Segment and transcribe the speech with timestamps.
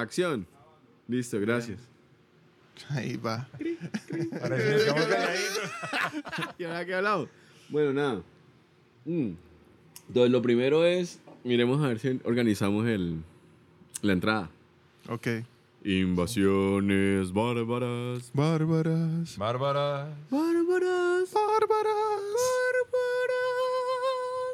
[0.00, 0.46] Acción.
[1.06, 1.78] Listo, gracias.
[2.88, 3.46] Ahí va.
[4.40, 5.70] Ahora sí nos quedamos calladitos.
[6.58, 7.28] ¿Y ahora qué hablamos?
[7.68, 8.22] Bueno, nada.
[9.04, 9.32] Mm.
[10.08, 13.22] Entonces, lo primero es, miremos a ver si organizamos el,
[14.00, 14.50] la entrada.
[15.10, 15.28] Ok.
[15.84, 18.30] Invasiones bárbaras.
[18.32, 19.36] Bárbaras.
[19.36, 20.16] Bárbara.
[20.30, 21.34] Bárbaras.
[21.34, 22.22] Bárbaras.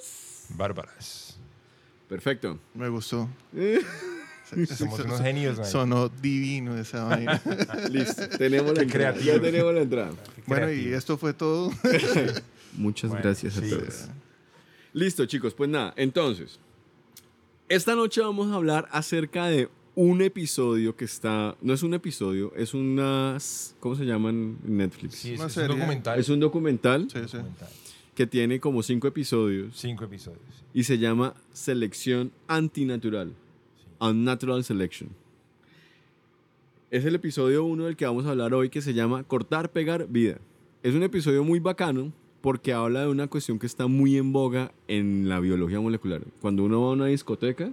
[0.00, 0.48] Bárbaras.
[0.56, 1.38] Bárbaras.
[2.08, 2.58] Perfecto.
[2.74, 3.28] Me gustó.
[4.76, 5.66] Somos unos genios, man.
[5.66, 7.40] Sonó divino esa vaina.
[7.90, 8.28] Listo.
[8.38, 9.18] Tenemos la entrada.
[9.20, 10.12] Ya tenemos la entrada.
[10.46, 11.70] bueno, y esto fue todo.
[12.74, 13.70] Muchas Bueno, gracias a sí.
[13.70, 14.08] todos.
[14.92, 16.58] Listo, chicos, pues nada, entonces,
[17.68, 22.52] esta noche vamos a hablar acerca de un episodio que está, no es un episodio,
[22.56, 25.16] es unas, ¿cómo se llaman en Netflix?
[25.16, 25.76] Sí, es, Una es un serie.
[25.76, 26.18] documental.
[26.20, 27.36] Es un documental Sí, sí.
[27.36, 27.68] documental.
[28.14, 30.40] que tiene como cinco episodios Cinco episodios.
[30.72, 33.34] y se llama Selección Antinatural,
[34.00, 35.10] Unnatural Selection.
[36.90, 40.06] Es el episodio uno del que vamos a hablar hoy que se llama Cortar, Pegar,
[40.08, 40.38] Vida.
[40.82, 44.72] Es un episodio muy bacano porque habla de una cuestión que está muy en boga
[44.86, 46.22] en la biología molecular.
[46.40, 47.70] Cuando uno va a una discoteca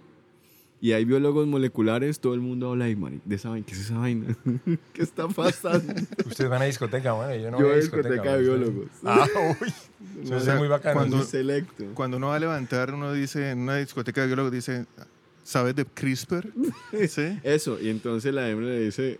[0.82, 3.66] y hay biólogos moleculares, todo el mundo habla de, "Mari, de esa vaina.
[3.66, 4.36] ¿Qué es esa vaina?
[4.94, 5.94] ¿Qué está pasando?
[6.26, 8.10] Ustedes van a discoteca, bueno, yo no Yo voy a discoteca.
[8.10, 8.88] discoteca de biólogos.
[9.06, 9.26] Ah,
[9.62, 9.74] uy.
[10.24, 10.96] Eso O sea, es muy bacano.
[11.00, 11.86] cuando- selecto.
[11.94, 14.86] Cuando uno va a levantar, uno dice, en una discoteca de biólogos, dice,
[15.46, 16.52] ¿sabes de CRISPR?
[17.08, 17.40] Sí.
[17.44, 19.20] Eso, y entonces la hembra le dice,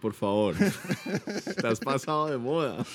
[0.00, 0.54] por favor,
[1.46, 2.86] estás pasado de moda.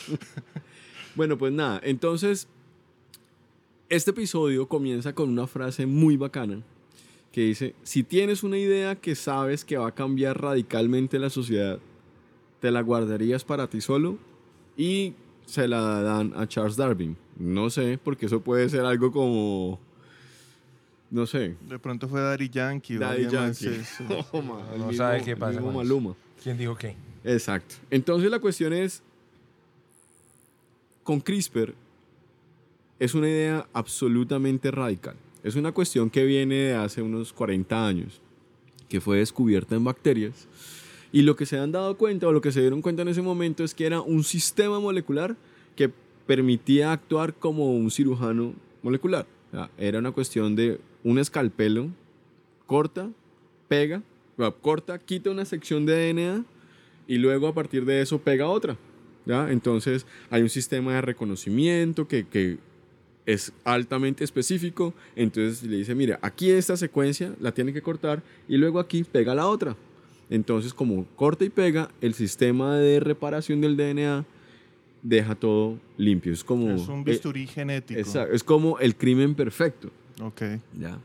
[1.16, 2.48] bueno, pues nada, entonces,
[3.90, 6.64] este episodio comienza con una frase muy bacana
[7.32, 11.80] que dice, si tienes una idea que sabes que va a cambiar radicalmente la sociedad,
[12.60, 14.18] te la guardarías para ti solo
[14.78, 15.14] y
[15.46, 17.18] se la dan a Charles Darwin.
[17.38, 19.80] No sé, porque eso puede ser algo como,
[21.12, 22.98] no sé, De pronto fue Daddy Yankee.
[22.98, 23.70] o Daddy Yankee.
[24.10, 24.18] No,
[24.78, 25.76] mismo- sabe qué pasa con.
[25.76, 26.16] Maluma.
[26.42, 26.96] ¿Quién dijo qué?
[27.24, 27.76] Exacto.
[27.92, 29.04] Entonces la cuestión es,
[31.04, 31.74] con CRISPR
[33.00, 35.16] es una idea absolutamente radical.
[35.44, 38.22] Es una cuestión que viene de hace unos 40 años,
[38.88, 40.48] que fue descubierta en bacterias.
[41.12, 43.22] Y lo que se han dado cuenta, o lo que se dieron cuenta en ese
[43.24, 45.36] momento, es que era un sistema molecular
[45.76, 45.92] que
[46.28, 49.26] permitía actuar como un cirujano molecular.
[49.52, 51.90] O sea, era una cuestión de un escalpelo,
[52.66, 53.10] corta,
[53.68, 54.02] pega,
[54.62, 56.46] corta, quita una sección de DNA
[57.08, 58.78] y luego a partir de eso pega otra.
[59.26, 59.52] ¿ya?
[59.52, 62.58] Entonces hay un sistema de reconocimiento que, que
[63.26, 64.94] es altamente específico.
[65.16, 69.36] Entonces le dice, mira, aquí esta secuencia la tiene que cortar y luego aquí pega
[69.36, 69.76] la otra.
[70.30, 74.26] Entonces como corta y pega, el sistema de reparación del DNA
[75.02, 76.32] deja todo limpio.
[76.32, 76.72] Es como...
[76.72, 78.00] Es un eh, bisturí genético.
[78.00, 79.92] exacto, es como el crimen perfecto.
[80.22, 80.42] Ok.
[80.80, 81.00] Ya.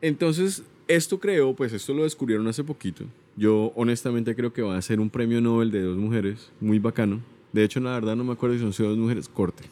[0.00, 3.04] Entonces, esto creo, pues esto lo descubrieron hace poquito.
[3.36, 7.20] Yo honestamente creo que va a ser un premio Nobel de dos mujeres, muy bacano.
[7.52, 9.28] De hecho, la verdad no me acuerdo si son dos mujeres.
[9.28, 9.64] Corte.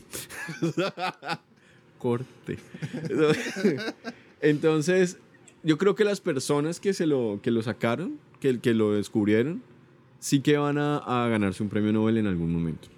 [1.99, 2.59] Corte.
[4.41, 5.19] Entonces,
[5.63, 9.63] yo creo que las personas que, se lo, que lo sacaron, que, que lo descubrieron,
[10.19, 12.89] sí que van a ganarse un premio Nobel en algún momento.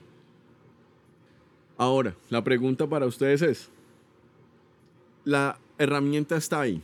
[1.77, 3.71] Ahora, la pregunta para ustedes es,
[5.29, 6.81] la herramienta está ahí.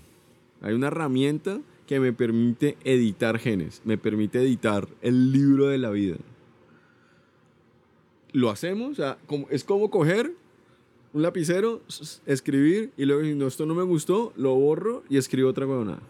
[0.61, 5.89] Hay una herramienta que me permite editar genes, me permite editar el libro de la
[5.89, 6.17] vida.
[8.33, 9.17] Lo hacemos, o sea,
[9.49, 10.31] es como coger
[11.15, 11.81] un lapicero,
[12.27, 16.03] escribir y luego si no, esto no me gustó, lo borro y escribo otra huevonada.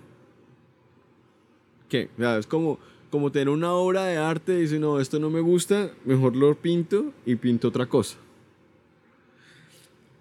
[1.89, 2.09] ¿Qué?
[2.17, 2.81] O sea, es como,
[3.11, 6.53] como tener una obra de arte y dice, no, esto no me gusta, mejor lo
[6.57, 8.17] pinto y pinto otra cosa.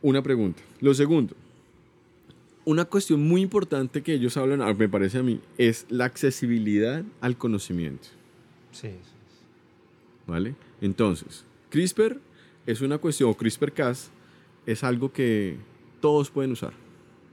[0.03, 0.61] Una pregunta.
[0.79, 1.33] Lo segundo,
[2.65, 7.37] una cuestión muy importante que ellos hablan, me parece a mí, es la accesibilidad al
[7.37, 8.07] conocimiento.
[8.71, 8.89] Sí.
[8.89, 8.95] sí.
[10.25, 10.55] ¿Vale?
[10.81, 12.19] Entonces, CRISPR
[12.65, 14.11] es una cuestión, o CRISPR-Cas
[14.65, 15.57] es algo que
[15.99, 16.73] todos pueden usar.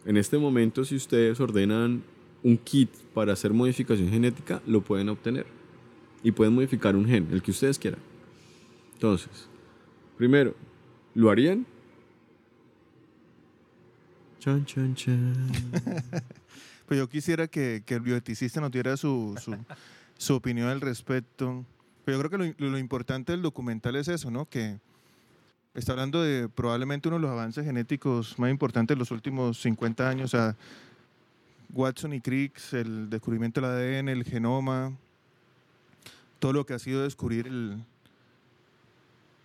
[0.04, 2.02] En este momento, si ustedes ordenan
[2.42, 5.47] un kit para hacer modificación genética, lo pueden obtener.
[6.22, 8.00] Y pueden modificar un gen, el que ustedes quieran.
[8.94, 9.48] Entonces,
[10.16, 10.54] primero,
[11.15, 11.66] ¿lo harían?
[14.41, 15.53] Chan, chan, chan.
[16.87, 19.37] Pues yo quisiera que, el bioeticista nos diera su,
[20.31, 21.65] opinión al respecto.
[22.04, 24.47] Pero yo creo que lo, lo importante del documental es eso, ¿no?
[24.47, 24.81] Que
[25.75, 30.09] está hablando de probablemente uno de los avances genéticos más importantes de los últimos 50
[30.09, 30.34] años.
[30.34, 30.57] O sea,
[31.72, 34.93] Watson y Crick, el descubrimiento del ADN, el genoma,
[36.41, 37.84] todo lo que ha sido descubrir el,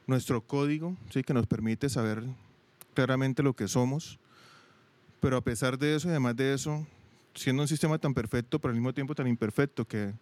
[0.08, 1.22] nuestro código, ¿sí?
[1.22, 2.24] que nos permite saber
[2.94, 4.18] claramente lo que somos.
[5.20, 6.86] Pero a pesar de eso y además de eso,
[7.34, 10.14] siendo un sistema tan perfecto, pero al mismo tiempo tan imperfecto, que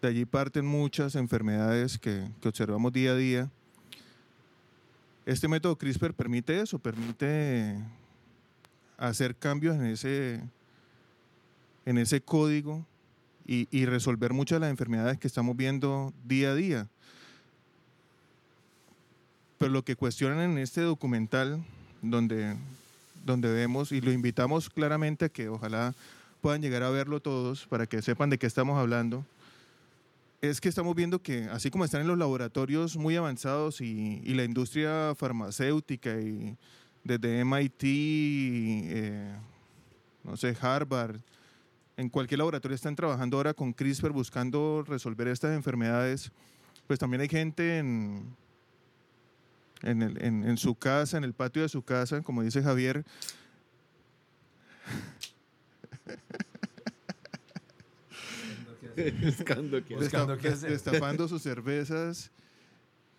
[0.00, 3.50] de allí parten muchas enfermedades que, observamos día a día.
[5.26, 7.78] Este método CRISPR permite eso, permite
[8.96, 10.40] hacer cambios en ese,
[11.84, 12.86] en ese código
[13.46, 16.88] y resolver muchas de las enfermedades que estamos viendo día a día.
[19.60, 21.62] Pero lo que cuestionan en este documental,
[22.00, 22.56] donde,
[23.24, 25.94] donde vemos, y lo invitamos claramente a que ojalá
[26.40, 29.24] puedan llegar a verlo todos para que sepan de qué estamos hablando,
[30.40, 34.32] es que estamos viendo que así como están en los laboratorios muy avanzados y, y
[34.34, 36.56] la industria farmacéutica y
[37.04, 39.36] desde MIT, eh,
[40.24, 41.20] no sé, Harvard,
[41.96, 46.32] en cualquier laboratorio están trabajando ahora con CRISPR buscando resolver estas enfermedades,
[46.86, 48.34] pues también hay gente en,
[49.82, 53.04] en, el- en- en su casa, en el patio de su casa, como dice Javier.
[59.24, 60.70] Buscando que- Buscando qué hacer.
[60.70, 62.30] destapando sus cervezas,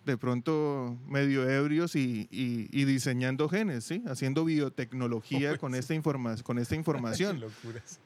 [0.04, 4.02] de pronto medio ebrios y, y- y diseñando genes, ¿sí?
[4.06, 7.40] haciendo biotecnología con, esta informa- con esta información.
[7.40, 7.98] locuras.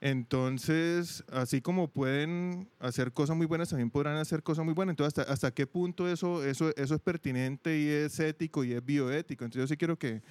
[0.00, 4.92] Entonces, así como pueden hacer cosas muy buenas, también podrán hacer cosas muy buenas.
[4.92, 8.84] Entonces, ¿hasta, hasta qué punto eso, eso, eso es pertinente y es ético y es
[8.84, 9.44] bioético?
[9.44, 10.22] Entonces, yo sí quiero que,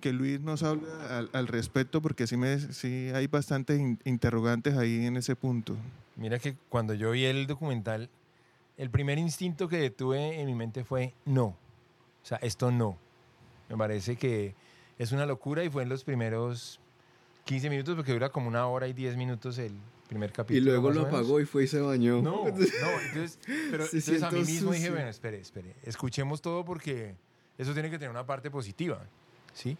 [0.00, 0.86] que Luis nos hable
[1.32, 5.74] al, respecto, porque sí, me, sí hay bastantes in- interrogantes ahí en ese punto.
[6.16, 8.10] Mira que cuando yo vi el documental,
[8.76, 11.46] el primer instinto que tuve en mi mente fue no.
[11.46, 11.56] O
[12.22, 12.98] sea, esto no.
[13.70, 14.54] Me parece que
[14.98, 16.80] es una locura y fue en los primeros
[17.46, 19.72] 15 minutos porque dura como una hora y 10 minutos el
[20.08, 20.70] primer Y capítulo.
[20.72, 22.20] luego más lo apagó y fue y se bañó.
[22.20, 23.38] No, no, entonces,
[23.70, 24.92] pero entonces a mí mismo dije, sucio.
[24.92, 27.14] bueno, espere, espere, escuchemos todo porque
[27.56, 29.00] eso tiene que tener una parte positiva,
[29.54, 29.78] ¿sí?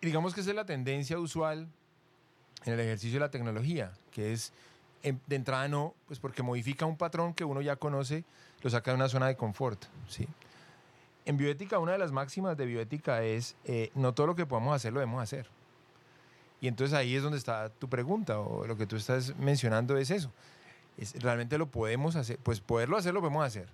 [0.00, 1.68] Y digamos que esa es la tendencia usual
[2.64, 4.52] en el ejercicio de la tecnología, que es
[5.04, 8.24] em, de entrada no, pues porque modifica un patrón que uno ya conoce,
[8.62, 10.26] lo saca de una zona de confort, ¿sí?
[11.26, 14.74] En bioética, una de las máximas de bioética es, eh, no todo lo que podamos
[14.74, 15.48] hacer lo debemos hacer.
[16.60, 20.10] Y entonces ahí es donde está tu pregunta, o lo que tú estás mencionando es
[20.10, 20.32] eso.
[20.96, 22.38] Es, ¿Realmente lo podemos hacer?
[22.42, 23.68] Pues poderlo hacer lo podemos hacer.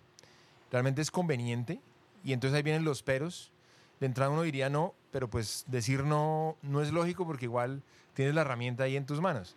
[0.73, 1.81] ¿Realmente es conveniente?
[2.25, 3.53] Y entonces ahí vienen los peros.
[4.01, 7.83] De entrada uno diría no, pero pues decir no no es lógico porque igual
[8.15, 9.55] tienes la herramienta ahí en tus manos.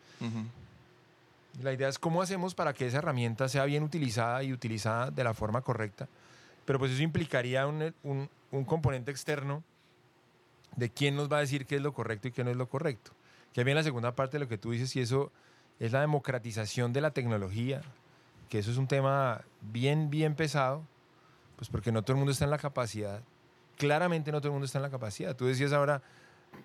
[1.64, 5.24] La idea es cómo hacemos para que esa herramienta sea bien utilizada y utilizada de
[5.24, 6.08] la forma correcta.
[6.66, 9.64] Pero pues eso implicaría un, un- un componente externo
[10.76, 12.68] de quién nos va a decir qué es lo correcto y qué no es lo
[12.68, 13.12] correcto.
[13.54, 15.32] Que viene la segunda parte de lo que tú dices y eso
[15.80, 17.82] es la democratización de la tecnología,
[18.50, 20.86] que eso es un tema bien, bien pesado,
[21.56, 23.22] pues porque no todo el mundo está en la capacidad.
[23.78, 25.36] Claramente no todo el mundo está en la capacidad.
[25.36, 26.02] Tú decías ahora,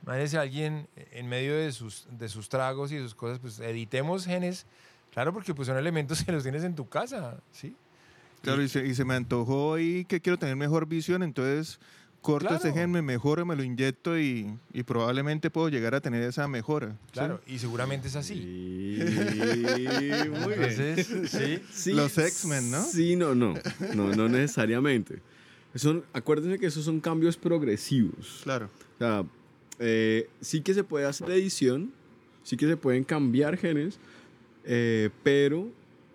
[0.02, 4.26] imagínese alguien en medio de sus, de sus tragos y de sus cosas, pues editemos
[4.26, 4.66] genes,
[5.12, 7.76] claro, porque pues son elementos que los tienes en tu casa, ¿sí?
[8.42, 11.78] Claro, y se, y se me antojó ahí que quiero tener mejor visión, entonces
[12.22, 12.62] corto Claro.
[12.64, 16.46] ese gen, me mejoro, me lo inyecto y, y probablemente puedo llegar a tener esa
[16.48, 16.90] mejora.
[16.90, 17.12] ¿sí?
[17.12, 18.34] Claro, y seguramente es así.
[18.34, 21.04] Sí, muy bien.
[21.28, 21.58] Sí.
[21.72, 22.82] Sí, Los X-Men, ¿no?
[22.84, 23.54] Sí, no, no.
[23.94, 25.20] No, no necesariamente.
[25.74, 28.40] Son, acuérdense que esos son cambios progresivos.
[28.42, 28.68] Claro.
[28.96, 29.24] O sea,
[29.78, 31.92] eh, sí que se puede hacer edición,
[32.42, 33.98] sí que se pueden cambiar genes,
[34.64, 35.68] eh, pero,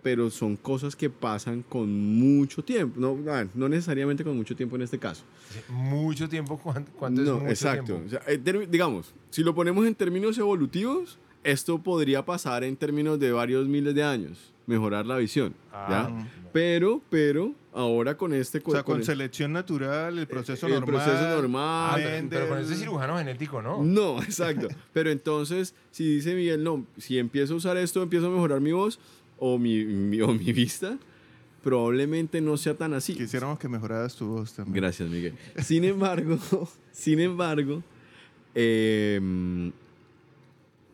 [0.06, 3.00] pero son cosas que pasan con mucho tiempo.
[3.00, 5.24] No, ah, no necesariamente con mucho tiempo en este caso.
[5.68, 7.96] Mucho tiempo, ¿cuánto, cuánto es no, mucho exacto.
[7.96, 8.06] tiempo?
[8.06, 13.32] O sea, digamos, si lo ponemos en términos evolutivos, esto podría pasar en términos de
[13.32, 15.54] varios miles de años, mejorar la visión.
[15.72, 16.02] ¿ya?
[16.02, 18.62] Ah, Pero, pero, ahora con este...
[18.64, 21.02] O sea, con el- selección natural, el proceso el normal.
[21.04, 22.00] proceso normal.
[22.00, 23.82] Ah, pero, con ese cirujano genético, ¿no?
[23.82, 24.68] No, exacto.
[24.92, 28.70] Pero entonces, si dice Miguel, no, si empiezo a usar esto, empiezo a mejorar mi
[28.70, 29.00] voz
[29.38, 30.98] o mi, mi- o mi vista,
[31.62, 33.14] probablemente no sea tan así.
[33.14, 34.76] Quisiéramos que mejoraras tu voz también.
[34.76, 35.34] Gracias, Miguel.
[35.62, 36.38] Sin embargo,
[36.92, 37.82] sin embargo,
[38.54, 39.20] eh,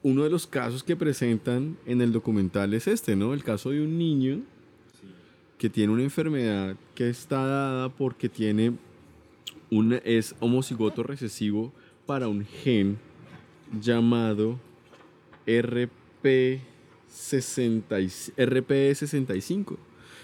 [0.04, 3.34] uno de los casos que presentan en el documental es este, ¿no?
[3.34, 4.40] El caso de un niño
[5.58, 8.72] que tiene una enfermedad que está dada porque tiene
[9.70, 11.72] un es homocigoto recesivo
[12.04, 12.98] para un gen
[13.80, 14.58] llamado
[17.12, 19.76] RP60 RP65.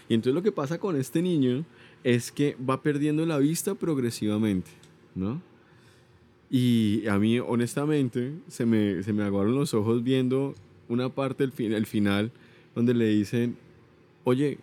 [0.08, 1.64] Y entonces lo que pasa con este niño
[2.02, 4.70] es que va perdiendo la vista progresivamente,
[5.14, 5.42] ¿no?
[6.50, 10.54] Y a mí, honestamente, se me, se me aguaron los ojos viendo
[10.88, 12.32] una parte del fin, el final
[12.74, 13.56] donde le dicen,
[14.24, 14.58] oye,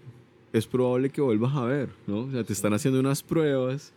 [0.51, 2.21] es probable que vuelvas a ver, ¿no?
[2.21, 3.93] O sea, te están haciendo unas pruebas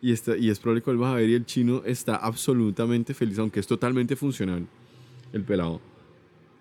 [0.00, 3.38] y, está, y es probable que vuelvas a ver y el chino está absolutamente feliz,
[3.38, 4.66] aunque es totalmente funcional,
[5.32, 5.80] el pelado.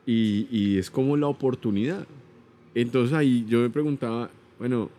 [0.08, 2.08] Y, y es como la oportunidad.
[2.74, 4.90] Entonces ahí yo me preguntaba, bueno,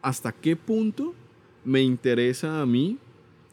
[0.00, 1.12] ¿hasta qué punto
[1.64, 2.96] me interesa a mí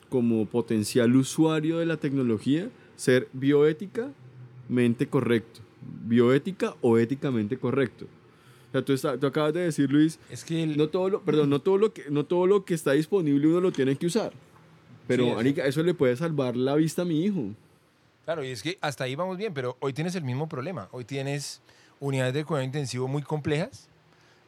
[0.08, 5.62] como potencial usuario de la tecnología ser bioéticamente correcto?
[6.08, 8.06] Bioética o éticamente correcto.
[8.70, 11.22] O sea, tú, está- tú acabas de decir, Luis, Es que el- no todo lo,
[11.22, 14.06] perdón, no todo lo que no todo lo que está disponible uno lo tiene que
[14.06, 14.32] usar.
[15.08, 15.38] Pero Sí, eso.
[15.38, 17.46] marica, eso le puede salvar la vista a mi hijo.
[18.26, 20.88] Claro, y es que hasta ahí vamos bien, pero hoy tienes el mismo problema.
[20.92, 21.62] Hoy tienes
[22.00, 23.88] unidades de cuidado intensivo muy complejas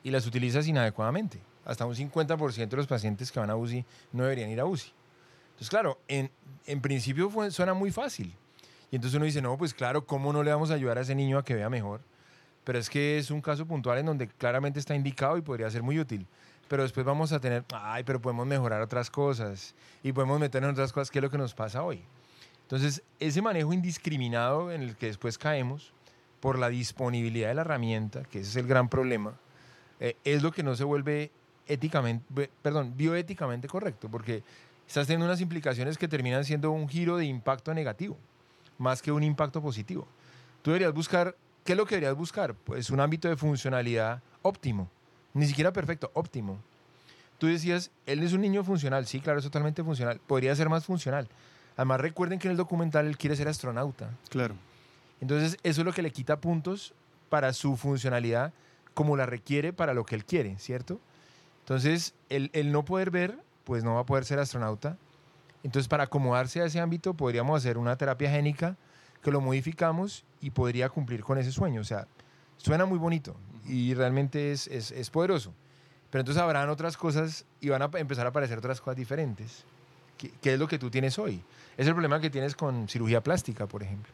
[0.03, 1.39] y las utilizas inadecuadamente.
[1.65, 4.91] Hasta un 50% de los pacientes que van a UCI no deberían ir a UCI.
[5.51, 6.29] Entonces, claro, en,
[6.65, 8.35] en principio fue- suena muy fácil.
[8.91, 11.15] Y entonces uno dice, no, pues claro, ¿cómo no le vamos a ayudar a ese
[11.15, 12.01] niño a que vea mejor?
[12.63, 15.81] Pero es que es un caso puntual en donde claramente está indicado y podría ser
[15.81, 16.27] muy útil.
[16.67, 19.73] Pero después vamos a tener, ay, pero podemos mejorar otras cosas
[20.03, 22.01] y podemos meternos en otras cosas, que es lo que nos pasa hoy.
[22.71, 25.91] Entonces, ese manejo indiscriminado en el que después caemos
[26.39, 29.33] por la disponibilidad de la herramienta, que ese es el gran problema,
[29.99, 31.31] eh, es lo que no se vuelve
[31.67, 34.41] éticamente, perdón, bioéticamente correcto, porque
[34.87, 38.17] estás teniendo unas implicaciones que terminan siendo un giro de impacto negativo,
[38.77, 40.07] más que un impacto positivo.
[40.61, 41.35] Tú deberías buscar,
[41.65, 42.53] ¿qué es lo que deberías buscar?
[42.53, 44.89] Pues un ámbito de funcionalidad óptimo,
[45.33, 46.57] ni siquiera perfecto, óptimo.
[47.37, 50.85] Tú decías, él es un niño funcional, sí, claro, es totalmente funcional, podría ser más
[50.85, 51.27] funcional.
[51.77, 54.09] Además, recuerden que en el documental él quiere ser astronauta.
[54.29, 54.55] Claro.
[55.19, 56.93] Entonces, eso es lo que le quita puntos
[57.29, 58.53] para su funcionalidad
[58.93, 60.99] como la requiere para lo que él quiere, ¿cierto?
[61.61, 64.97] Entonces, el, el no poder ver, pues no va a poder ser astronauta.
[65.63, 68.75] Entonces, para acomodarse a ese ámbito, podríamos hacer una terapia génica
[69.21, 71.81] que lo modificamos y podría cumplir con ese sueño.
[71.81, 72.07] O sea,
[72.57, 73.35] suena muy bonito
[73.67, 75.53] y realmente es, es, es poderoso.
[76.09, 79.63] Pero entonces habrán otras cosas y van a empezar a aparecer otras cosas diferentes.
[80.21, 81.41] ¿Qué, qué es lo que tú tienes hoy?
[81.77, 84.11] Es el problema que tienes con cirugía plástica, por ejemplo.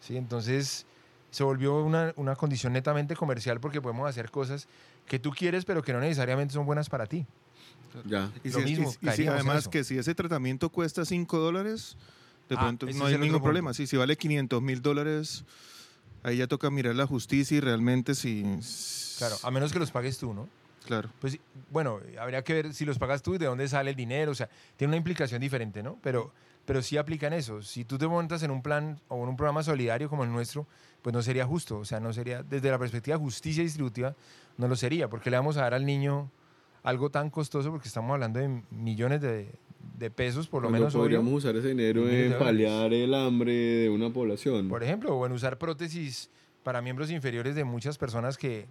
[0.00, 0.16] ¿sí?
[0.16, 0.86] Entonces
[1.30, 4.66] se volvió una, una condición netamente comercial porque podemos hacer cosas
[5.06, 7.26] que tú quieres pero que no necesariamente son buenas para ti.
[8.06, 8.32] Ya.
[8.42, 9.70] Y, Lo si, mismo, y- y si además eso.
[9.70, 11.96] que si ese tratamiento cuesta 5 dólares,
[12.48, 13.72] de Ah, pronto no hay ningún problema.
[13.74, 15.44] Sí, si vale 500 mil dólares,
[16.22, 18.42] ahí ya toca mirar la justicia y realmente si...
[19.18, 20.48] Claro, a menos que los pagues tú, ¿no?
[20.86, 21.08] Claro.
[21.20, 21.38] Pues
[21.70, 24.34] bueno, habría que ver si los pagas tú y de dónde sale el dinero, o
[24.34, 25.98] sea, tiene una implicación diferente, ¿no?
[26.02, 26.30] Pero,
[26.66, 27.62] pero sí aplican eso.
[27.62, 30.66] Si tú te montas en un plan o en un programa solidario como el nuestro,
[31.02, 34.14] pues no sería justo, o sea, no sería, desde la perspectiva de justicia distributiva,
[34.58, 36.30] no lo sería, porque le vamos a dar al niño
[36.82, 39.48] algo tan costoso, porque estamos hablando de millones de,
[39.98, 40.94] de pesos, por lo Cuando menos.
[40.94, 41.02] obvio.
[41.04, 44.68] podríamos usar ese dinero en paliar el hambre de una población.
[44.68, 46.28] Por ejemplo, o en usar prótesis
[46.62, 48.66] para miembros inferiores de muchas personas que,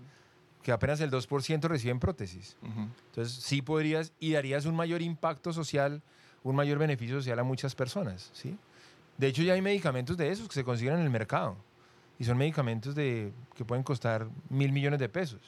[0.64, 2.56] que apenas el 2% reciben prótesis.
[2.62, 2.88] Ujú.
[3.10, 6.02] Entonces, sí podrías y darías un mayor impacto social,
[6.44, 8.58] un mayor beneficio social a muchas personas, ¿sí?
[9.18, 11.56] De hecho, ya hay medicamentos de esos que se consiguen en el mercado.
[12.18, 15.42] Y son medicamentos de, que pueden costar mil millones de pesos.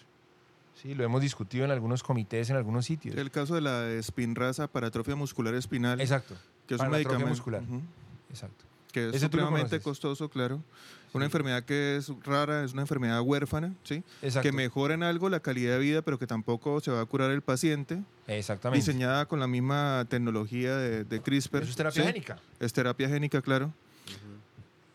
[0.81, 0.93] ¿sí?
[0.93, 3.15] Lo hemos discutido en algunos comités, en algunos sitios.
[3.15, 6.35] El caso de la espinraza para atrofia muscular espinal, Exacto,
[6.67, 7.63] que es para un medicamento muscular.
[7.63, 7.81] ujú,
[8.29, 8.65] exacto.
[8.91, 10.61] que es Ese supremamente costoso, claro.
[11.15, 14.03] Una enfermedad que es rara, es una enfermedad huérfana, ¿sí?
[14.21, 14.49] Exacto.
[14.49, 17.31] que mejora en algo la calidad de vida, pero que tampoco se va a curar
[17.31, 18.03] el paciente.
[18.27, 18.85] Exactamente.
[18.85, 21.61] Diseñada con la misma tecnología de, de CRISPR.
[21.61, 22.07] Eso es terapia ¿sí?
[22.07, 22.39] génica.
[22.59, 23.71] Es terapia génica, claro.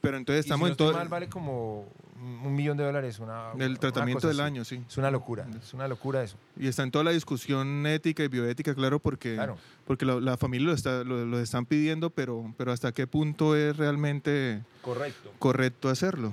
[0.01, 1.87] Pero entonces estamos si en todo vale como
[2.23, 3.19] un millón de dólares.
[3.19, 4.47] Una, el tratamiento del así.
[4.47, 4.81] año, sí.
[4.89, 6.37] Es una locura, es una locura eso.
[6.59, 9.57] Y está en toda la discusión ética y bioética, claro, porque, Claro.
[9.87, 13.57] porque la, la familia lo, está, lo, lo están pidiendo, pero, pero hasta qué punto
[13.57, 15.33] es realmente Correcto.
[15.39, 16.33] correcto hacerlo.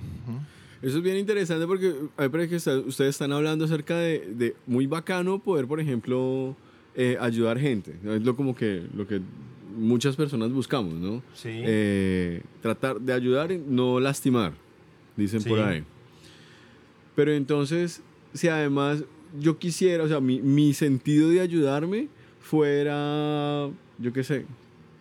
[0.81, 3.97] Eso es bien interesante porque a mí me parece que está- ustedes están hablando acerca
[3.97, 6.55] de, de muy bacano poder, por ejemplo,
[6.95, 7.95] eh, ayudar gente.
[8.03, 9.21] Es lo como que lo que
[9.77, 11.21] muchas personas buscamos, ¿no?
[11.33, 11.49] Sí.
[11.51, 14.53] Eh, tratar de ayudar y no lastimar,
[15.15, 15.83] dicen por ahí.
[17.15, 18.01] Pero entonces,
[18.33, 19.03] si además
[19.39, 22.07] yo quisiera, o sea, mi, mi sentido de ayudarme
[22.41, 23.69] fuera,
[23.99, 24.45] yo qué sé,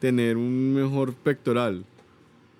[0.00, 1.84] tener un mejor pectoral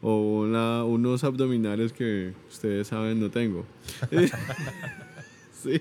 [0.03, 3.65] o una- unos abdominales que ustedes saben no tengo.
[5.63, 5.81] sí.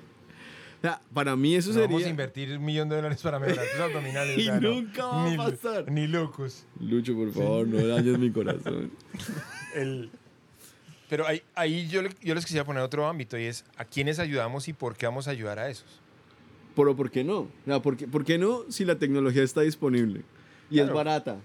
[0.87, 1.87] Sea, para mí eso No sería...
[1.87, 4.37] Vamos a invertir un millón de dólares para mejorar tus abdominales.
[4.37, 4.69] Y o sea, no.
[4.73, 5.91] nunca va a Ni- pasar.
[5.91, 6.65] Ni locos.
[6.79, 8.91] Lucho, por favor, no dañes mi corazón.
[9.75, 10.09] El-
[11.09, 14.67] Pero ahí, ahí yo, yo les quisiera poner otro ámbito y es a quiénes ayudamos
[14.67, 16.01] y por qué vamos a ayudar a esos.
[16.75, 17.39] Pero ¿por qué no?
[17.39, 20.21] O sea, ¿por, qué, por qué no si la tecnología está disponible?
[20.69, 21.37] Y es barata.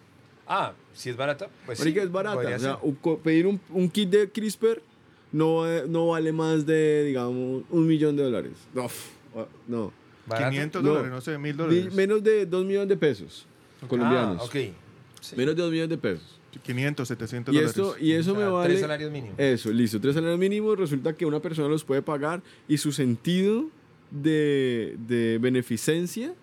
[0.47, 2.38] Ah, si es barata, pues sí, es barata.
[2.56, 2.78] O sea,
[3.23, 4.82] pedir un, un kit de CRISPR
[5.30, 8.52] no, no vale más de, digamos, un millón de dólares.
[8.75, 9.20] No, f- ah,
[9.69, 9.93] no.
[10.27, 10.51] Barato.
[10.51, 10.89] 500 No.
[10.91, 11.95] dólares, no sé, 1000 Ni- dólares.
[11.95, 13.47] menos de dos millones de pesos
[13.89, 14.39] colombianos.
[14.41, 14.57] Ah, ok.
[15.21, 15.37] Sí.
[15.37, 16.37] Menos de dos millones de pesos.
[16.65, 17.77] 500, 700 Y, dólares.
[17.77, 18.69] esto, y eso me Ah, vale...
[18.71, 19.39] Tres salarios mínimos.
[19.39, 20.01] Eso, listo.
[20.01, 23.67] Tres salarios mínimos, resulta que una persona los puede pagar y su sentido
[24.11, 26.35] de, de beneficencia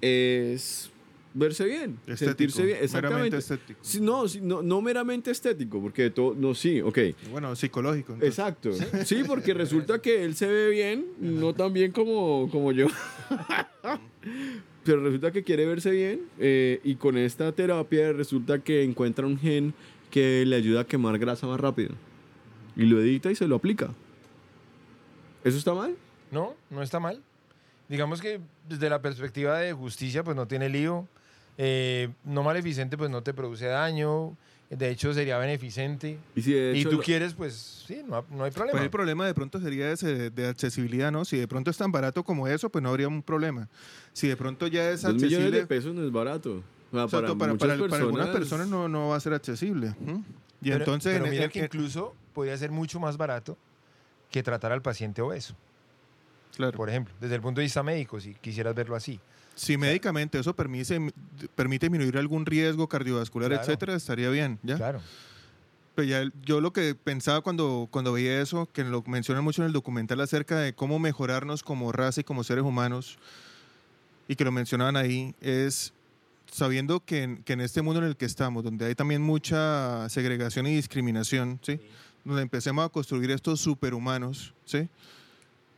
[0.00, 0.90] es
[1.34, 2.78] verse bien, Estético, sentirse bien.
[2.78, 3.36] meramente Exactamente.
[3.38, 3.80] estético.
[3.82, 6.98] Sí, no, sí, no, no meramente estético, porque todo, no, sí, ok.
[7.30, 8.14] Bueno, psicológico.
[8.14, 8.38] entonces.
[8.38, 8.70] Exacto.
[9.04, 12.86] Sí, porque resulta que él se ve bien, no tan bien como, como yo.
[14.84, 19.38] Pero resulta que quiere verse bien eh, y con esta terapia resulta que encuentra un
[19.38, 19.72] gen
[20.10, 21.90] que le ayuda a quemar grasa más rápido.
[22.76, 23.90] Y lo edita y se lo aplica.
[25.42, 25.96] ¿Eso está mal?
[26.30, 27.22] No, no está mal.
[27.88, 31.06] Digamos que desde la perspectiva de justicia, pues no tiene lío.
[31.58, 34.36] Eh, no maleficente, pues no te produce daño.
[34.70, 36.18] De hecho, sería beneficente.
[36.34, 38.72] Y si de y tú lo- quieres, pues sí, no, no hay problema.
[38.72, 41.24] Pues el problema de pronto sería ese de, de accesibilidad, ¿no?
[41.24, 43.68] Si de pronto es tan barato como eso, pues no habría un problema.
[44.12, 46.62] Si de pronto ya es dos millones de accesible, pesos no es barato.
[46.90, 49.94] O sea, exacto, para, para, algunas personas- no, no va a ser accesible.
[50.62, 53.56] Y pero, entonces, pero en- mira en- que en- incluso podría ser mucho más barato
[54.30, 55.54] que tratar al paciente obeso,
[56.56, 56.76] claro.
[56.76, 59.20] por ejemplo, desde el punto de vista médico, si quisieras verlo así.
[59.54, 61.00] Si médicamente eso permite,
[61.54, 63.62] permite disminuir algún riesgo cardiovascular, Claro.
[63.62, 64.76] etcétera, estaría bien, ¿ya?
[64.76, 65.00] Claro.
[65.94, 69.62] Pero ya el- yo lo que pensaba cuando, cuando veía eso, que lo mencionan mucho
[69.62, 73.16] en el documental acerca de cómo mejorarnos como raza y como seres humanos,
[74.26, 75.92] y que lo mencionaban ahí, es
[76.50, 80.08] sabiendo que en, que en este mundo en el que estamos, donde hay también mucha
[80.08, 81.80] segregación y discriminación, ¿sí?
[82.24, 84.88] donde empecemos a construir estos superhumanos, ¿sí?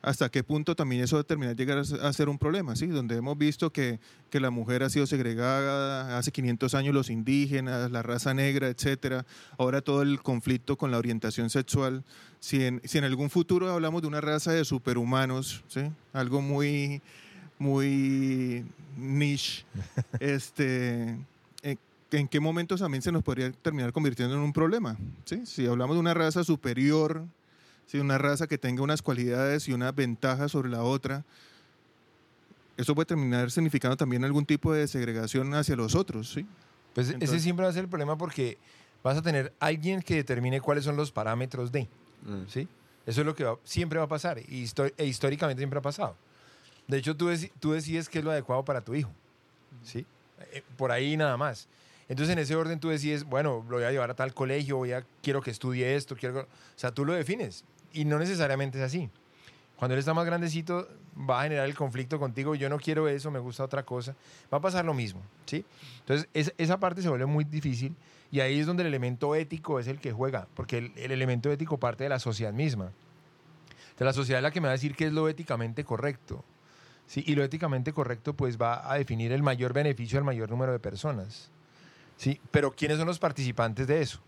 [0.02, 2.86] Hasta qué punto también eso va a terminar llegar a ser- un problema, ¿sí?
[2.86, 3.98] Donde hemos visto que,
[4.30, 9.26] que la mujer ha sido segregada hace 500 años los indígenas, la raza negra, etcétera.
[9.58, 12.04] Ahora todo el conflicto con la orientación sexual.
[12.38, 15.80] Si en, si en algún futuro hablamos de una raza de superhumanos, ¿sí?
[16.12, 17.02] Algo muy
[17.58, 18.64] muy
[18.98, 19.64] niche,
[20.20, 21.16] este
[21.62, 21.78] ¿en,
[22.12, 24.96] en qué momentos también se nos podría terminar convirtiendo en un problema?
[25.24, 25.46] ¿sí?
[25.46, 27.24] Si hablamos de una raza superior,
[27.86, 27.98] ¿sí?
[27.98, 31.24] una raza que tenga unas cualidades y unas ventajas sobre la otra,
[32.76, 36.46] eso puede terminar significando también algún tipo de segregación hacia los otros, ¿sí?
[36.94, 38.58] Pues ese Entonces- siempre va a ser el problema porque
[39.02, 41.88] vas a tener alguien que determine cuáles son los parámetros de,
[42.28, 42.44] Ah.
[42.48, 42.68] ¿sí?
[43.06, 46.16] Eso es lo que va- siempre va a pasar y e históricamente siempre ha pasado.
[46.88, 49.10] De hecho, tú, deci- tú decides qué es lo adecuado para tu hijo,
[49.84, 50.04] ¿sí?
[50.52, 51.68] Eh, por ahí nada más.
[52.08, 54.92] Entonces, en ese orden tú decides, bueno, lo voy a llevar a tal colegio, voy
[54.92, 56.40] a, quiero que estudie esto, quiero...
[56.42, 57.64] O sea, tú lo defines
[58.00, 59.08] y no necesariamente es así.
[59.76, 60.88] Cuando él está más grandecito,
[61.28, 62.54] va a generar el conflicto contigo.
[62.54, 64.14] Yo no quiero eso, me gusta otra cosa.
[64.52, 65.64] Va a pasar lo mismo, ¿sí?
[66.00, 67.94] Entonces, es- esa parte se vuelve muy difícil
[68.30, 71.50] y ahí es donde el elemento ético es el que juega, porque el, el elemento
[71.52, 72.90] ético parte de la sociedad misma.
[73.98, 76.42] De la sociedad es la que me va a decir qué es lo éticamente correcto.
[77.06, 77.22] ¿sí?
[77.26, 80.78] Y lo éticamente correcto pues va a definir el mayor beneficio al mayor número de
[80.78, 81.50] personas.
[82.16, 82.40] ¿sí?
[82.50, 84.20] Pero ¿quiénes son los participantes de eso?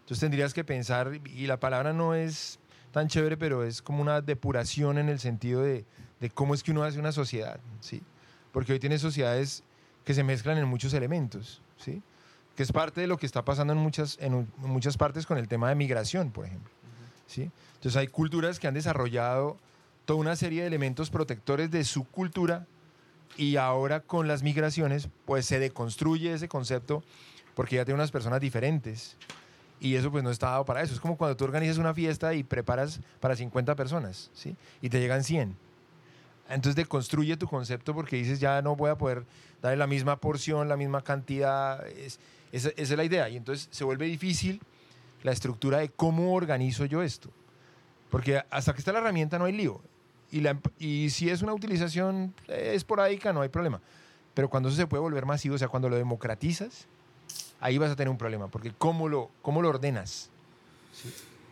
[0.00, 2.58] Entonces tendrías que pensar, y la palabra no es
[2.96, 5.84] tan chévere, pero es como una depuración en el sentido de,
[6.18, 8.00] de cómo es que uno hace una sociedad, ¿sí?
[8.52, 9.64] Porque hoy tienes sociedades
[10.02, 12.00] que se mezclan en muchos elementos, ¿sí?
[12.56, 15.46] Que es parte de lo que está pasando en muchas, en muchas partes con el
[15.46, 16.72] tema de migración, por ejemplo,
[17.26, 17.50] ¿sí?
[17.74, 19.58] Entonces hay culturas que han desarrollado
[20.06, 22.66] toda una serie de elementos protectores de su cultura
[23.36, 27.02] y ahora con las migraciones pues se deconstruye ese concepto
[27.54, 29.18] porque ya tiene unas personas diferentes
[29.80, 30.94] y eso pues no está dado para eso.
[30.94, 34.56] Es como cuando tú organizas una fiesta y preparas para 50 personas, ¿sí?
[34.80, 35.56] Y te llegan 100.
[36.48, 39.24] Entonces deconstruye tu concepto porque dices ya no voy a poder
[39.60, 41.86] darle la misma porción, la misma cantidad.
[41.88, 42.20] Es,
[42.52, 43.28] esa, esa es la idea.
[43.28, 44.60] Y entonces se vuelve difícil
[45.22, 47.30] la estructura de cómo organizo yo esto.
[48.10, 49.80] Porque hasta que está la herramienta no hay lío.
[50.30, 53.80] Y, la, y si es una utilización esporádica, no hay problema.
[54.34, 56.86] Pero cuando eso se puede volver masivo, o sea, cuando lo democratizas,
[57.66, 58.48] ahí vas a tener un problema.
[58.48, 60.30] Porque ¿cómo lo, cómo lo ordenas?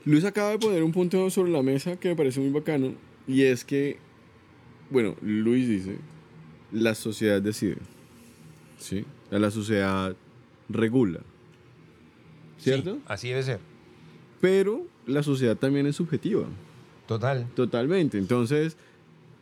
[0.05, 2.93] Luis acaba de poner un punto sobre la mesa que me parece muy bacano
[3.27, 3.99] y es que,
[4.91, 5.97] bueno, Luis dice,
[6.73, 7.79] la sociedad decide,
[8.79, 9.05] ¿sí?
[9.31, 10.15] La sociedad
[10.69, 11.21] regula,
[12.59, 12.95] ¿cierto?
[12.97, 13.61] Sí, así debe ser.
[14.41, 16.45] Pero la sociedad también es subjetiva,
[17.07, 17.47] Total.
[17.55, 18.19] totalmente.
[18.19, 18.77] Entonces,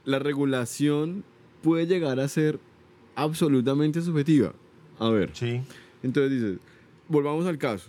[0.04, 1.24] la regulación
[1.62, 2.58] puede llegar a ser
[3.16, 4.52] absolutamente subjetiva.
[4.98, 5.60] A ver, Sí.
[6.02, 6.58] Entonces dices,
[7.08, 7.88] volvamos al caso.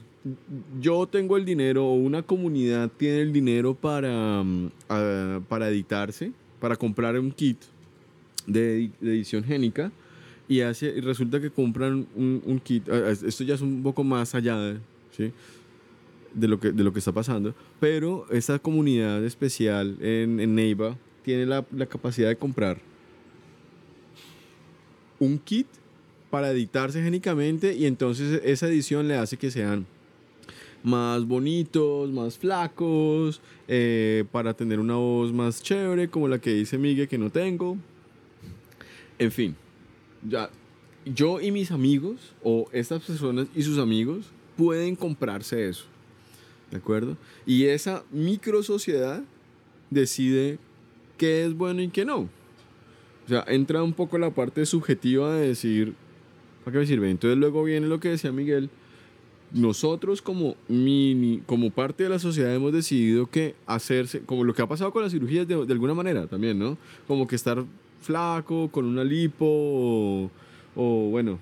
[0.79, 4.71] Yo tengo el dinero o una comunidad tiene el dinero para, mm,
[5.49, 7.57] para editarse, para comprar un kit
[8.47, 9.91] de, de edición génica
[10.47, 12.87] y, hace, y resulta que compran un, kit.
[12.87, 14.79] es- Esto ya es un poco más allá de,
[16.47, 21.85] lo que, de lo que está pasando, pero esa comunidad especial en, Neiva tiene la
[21.87, 22.79] capacidad de comprar
[25.19, 25.67] un kit
[26.33, 29.85] para editarse génicamente y entonces esa edición le hace que sean
[30.81, 36.79] más bonitos, más flacos, eh, para tener una voz más chévere, como la que dice
[36.79, 37.77] Miguel que no tengo.
[39.19, 39.55] En fin,
[40.27, 40.49] ya,
[41.05, 44.25] yo y mis amigos, o estas personas y sus amigos,
[44.57, 45.85] pueden comprarse eso.
[46.71, 47.15] ¿De acuerdo?
[47.45, 49.21] Y esa micro sociedad
[49.91, 50.57] decide
[51.15, 52.21] qué es bueno y qué no.
[53.25, 55.93] O sea, entra un poco la parte subjetiva de decir,
[56.63, 57.09] ¿para qué me sirve?
[57.09, 58.69] Entonces luego viene lo que decía Miguel,
[59.51, 64.61] nosotros como mini, como parte de la sociedad hemos decidido que hacerse, como lo que
[64.63, 66.77] ha pasado con las cirugías de, de alguna manera también, ¿no?
[67.07, 67.63] Como que estar
[68.01, 70.31] flaco, con una lipo, o,
[70.75, 71.39] o bueno,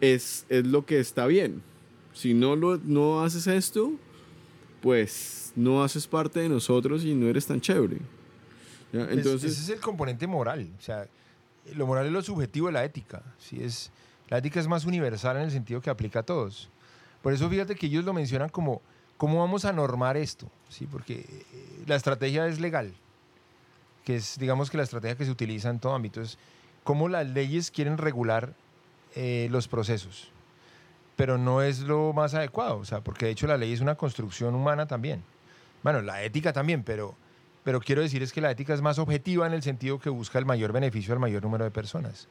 [0.00, 1.62] es, es lo que está bien.
[2.12, 3.92] Si no, lo, no haces esto,
[4.82, 7.98] pues no haces parte de nosotros y no eres tan chévere.
[8.92, 9.04] ¿Ya?
[9.04, 10.68] Es- Entonces, ese es el componente moral.
[10.78, 11.06] O sea,
[11.74, 13.22] lo moral es lo subjetivo de la ética.
[13.38, 13.62] ¿sí?
[13.62, 13.90] Es,
[14.28, 16.68] la ética es más universal en el sentido que aplica a todos.
[17.22, 18.80] Por eso fíjate que ellos lo mencionan como,
[19.16, 20.46] ¿cómo vamos a normar esto?
[20.68, 20.86] ¿Sí?
[20.86, 22.94] Porque eh, la estrategia es legal,
[24.04, 26.38] que es, digamos que la estrategia que se utiliza en todo ámbito es
[26.84, 28.54] cómo las leyes quieren regular
[29.14, 30.30] eh, los procesos.
[31.16, 33.96] Pero no es lo más adecuado, o sea, porque de hecho la ley es una
[33.96, 35.22] construcción humana también.
[35.82, 37.14] Bueno, la ética también, pero,
[37.70, 40.40] pero quiero decir es que la ética es más objetiva en el sentido que busca
[40.40, 42.26] el mayor beneficio al mayor número de personas.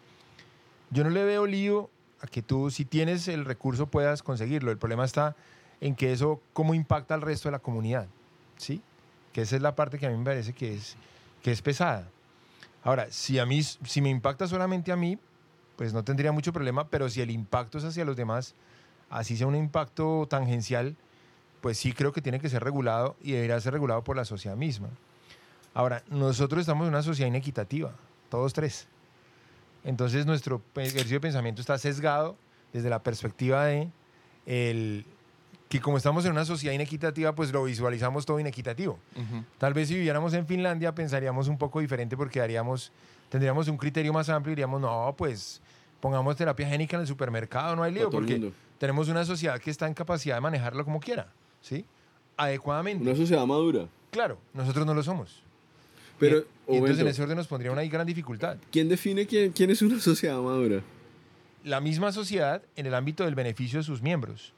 [0.90, 4.70] Yo no le veo lío a que tú, si tienes el recurso, puedas conseguirlo.
[4.70, 5.38] El problema está
[5.80, 8.10] en que eso, cómo impacta al resto de la comunidad,
[8.58, 8.82] ¿sí?
[9.32, 10.98] Que esa es la parte que a mí me parece que es,
[11.42, 12.10] que es pesada.
[12.84, 15.18] Ahora, si, a mí, si me impacta solamente a mí,
[15.78, 18.56] pues no tendría mucho problema, pero si el impacto es hacia los demás,
[19.10, 20.98] así sea un impacto tangencial,
[21.62, 24.58] pues sí creo que tiene que ser regulado y debería ser regulado por la sociedad
[24.58, 24.90] misma.
[25.80, 27.94] Ahora, nosotros estamos en una sociedad inequitativa,
[28.28, 28.86] todos tres.
[29.86, 32.36] Entonces nuestro ejercicio de pensamiento está sesgado
[32.74, 33.90] desde la perspectiva de
[34.46, 35.06] el,
[35.70, 39.00] que como estamos en una sociedad inequitativa, pues lo visualizamos todo inequitativo.
[39.16, 39.46] Ujú.
[39.58, 42.92] Tal vez si viviéramos en Finlandia pensaríamos un poco diferente porque haríamos,
[43.30, 45.62] tendríamos un criterio más amplio y diríamos, no, pues
[46.02, 49.88] pongamos terapia génica en el supermercado, no hay lío, porque tenemos una sociedad que está
[49.88, 51.86] en capacidad de manejarlo como quiera, ¿sí?
[52.36, 53.02] Adecuadamente.
[53.02, 53.88] una sociedad madura.
[54.12, 55.48] Claro, nosotros no lo somos.
[56.20, 58.58] Pero, y, y entonces en ese orden nos pondría una gran dificultad.
[58.72, 60.82] ¿quién define quién, quién es una sociedad madura?
[61.64, 64.54] La misma sociedad en el ámbito del beneficio de sus miembros.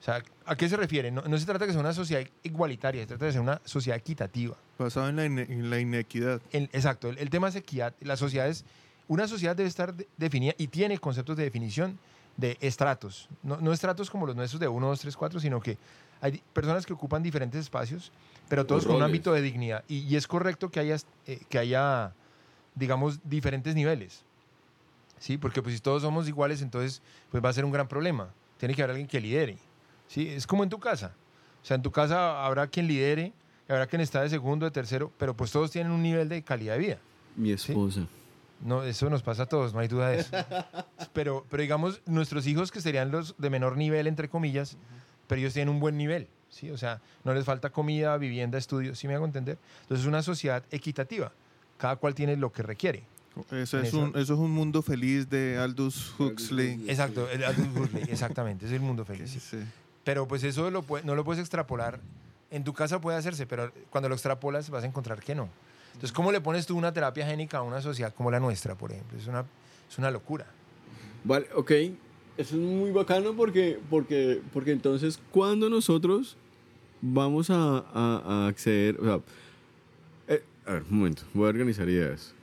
[0.00, 1.10] O sea, ¿a qué se refiere?
[1.12, 3.60] No, no se trata de que sea una sociedad igualitaria, se trata de ser una
[3.64, 4.56] sociedad equitativa.
[4.78, 6.40] Basado en la, en la inequidad.
[6.50, 7.94] El- exacto, el, el tema es equidad.
[8.00, 8.64] La sociedad es,
[9.06, 11.98] una sociedad debe estar de- definida y tiene conceptos de definición
[12.36, 13.28] de estratos.
[13.44, 15.76] No, no estratos como los nuestros de 1, 2, 3, 4, sino que
[16.20, 18.10] hay personas que ocupan diferentes espacios,
[18.52, 19.82] pero todos con un ámbito de dignidad.
[19.88, 22.12] Y, y es correcto que haya, eh, que haya,
[22.74, 24.26] digamos, diferentes niveles.
[25.18, 25.38] ¿Sí?
[25.38, 28.28] Porque pues, si todos somos iguales, entonces pues, va a ser un gran problema.
[28.58, 29.56] Tiene que haber alguien que lidere.
[30.06, 30.28] ¿Sí?
[30.28, 31.14] Es como en tu casa.
[31.62, 33.32] O sea, en tu casa habrá quien lidere,
[33.70, 36.74] habrá quien está de segundo, de tercero, pero pues todos tienen un nivel de calidad
[36.74, 36.98] de vida.
[37.36, 38.02] Mi esposa.
[38.60, 40.36] No, eso nos pasa a todos, no hay duda de eso.
[41.14, 44.76] Pero, pero digamos, nuestros hijos que serían los de menor nivel, entre comillas,
[45.26, 46.70] pero ellos tienen un buen nivel, ¿sí?
[46.70, 49.58] O sea, no les falta comida, vivienda, estudio, ¿sí me hago entender?
[49.82, 51.32] Entonces es una sociedad equitativa.
[51.78, 53.02] Cada cual tiene lo que requiere.
[53.50, 56.84] Eso es, un, eso es un mundo feliz de Aldous Huxley.
[56.86, 59.30] Exacto, el Aldous Huxley, exactamente, es el mundo feliz.
[59.30, 59.40] sí.
[59.40, 59.58] sí.
[60.04, 62.00] Pero pues eso lo no lo puedes extrapolar.
[62.50, 65.48] En tu casa puede hacerse, pero cuando lo extrapolas vas a encontrar que no.
[65.94, 68.92] Entonces, ¿cómo le pones tú una terapia génica a una sociedad como la nuestra, por
[68.92, 69.18] ejemplo?
[69.18, 69.44] Es una,
[69.88, 70.46] es una locura.
[71.24, 71.70] Vale, ok.
[71.70, 76.36] Eso es muy bacano porque, porque, porque entonces, cuando nosotros
[77.02, 78.98] vamos a, a- a acceder.
[79.00, 79.20] O sea,
[80.28, 82.34] eh, a ver, un momento, voy a organizar ideas.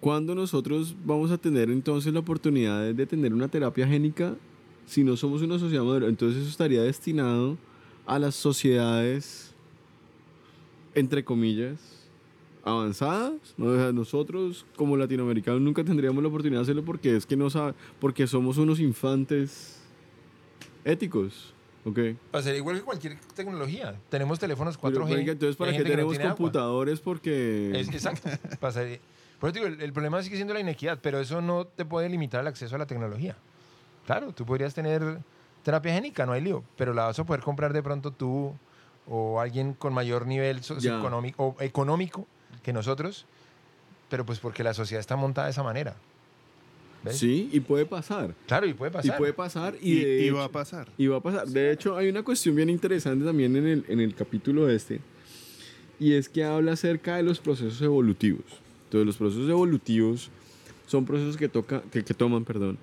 [0.00, 4.34] ¿Cuándo nosotros vamos a tener entonces la oportunidad de- tener una terapia génica
[4.86, 6.06] si no somos una sociedad madura?
[6.06, 7.58] Entonces, eso estaría destinado
[8.06, 9.52] a las sociedades,
[10.94, 11.80] entre comillas,
[12.64, 13.32] avanzadas.
[13.56, 13.66] ¿no?
[13.66, 17.50] O sea, nosotros como latinoamericanos nunca tendríamos la oportunidad de hacerlo porque es que no
[17.50, 19.80] sabe, porque somos unos infantes
[20.84, 21.52] éticos.
[21.86, 21.98] ¿Ok?
[22.34, 23.94] Va a ser igual que cualquier tecnología.
[24.08, 25.06] Tenemos teléfonos 4G.
[25.08, 26.36] Pero, entonces, ¿para qué que no tenemos tiene agua.
[26.36, 26.98] computadores?
[27.00, 27.70] Porque...
[27.78, 28.28] Es, exacto.
[28.60, 28.98] Pasaría-
[29.38, 32.08] Por eso digo, el, el problema sigue siendo la inequidad, pero eso no te puede
[32.08, 33.36] limitar el acceso a la tecnología.
[34.04, 35.18] Claro, tú podrías tener
[35.62, 38.52] terapia génica, no hay lío, pero la vas a poder comprar de pronto tú
[39.08, 42.26] o alguien con mayor nivel socioeconómico o económico
[42.64, 43.26] que nosotros,
[44.10, 45.94] pero pues porque la sociedad está montada de esa manera.
[47.06, 47.16] ¿Ves?
[47.18, 48.34] Sí, y puede pasar.
[48.46, 49.18] Claro, y puede Y pasar.
[49.18, 49.74] puede pasar.
[49.80, 50.88] Y, Y, de y va a pasar.
[50.98, 51.46] Y va a pasar.
[51.48, 55.00] De hecho, hay una cuestión bien interesante también en el, en el capítulo este,
[55.98, 58.44] y es que habla acerca de los procesos evolutivos.
[58.84, 60.30] Entonces, los procesos evolutivos
[60.86, 62.78] son procesos que, toca, que, que toman perdón,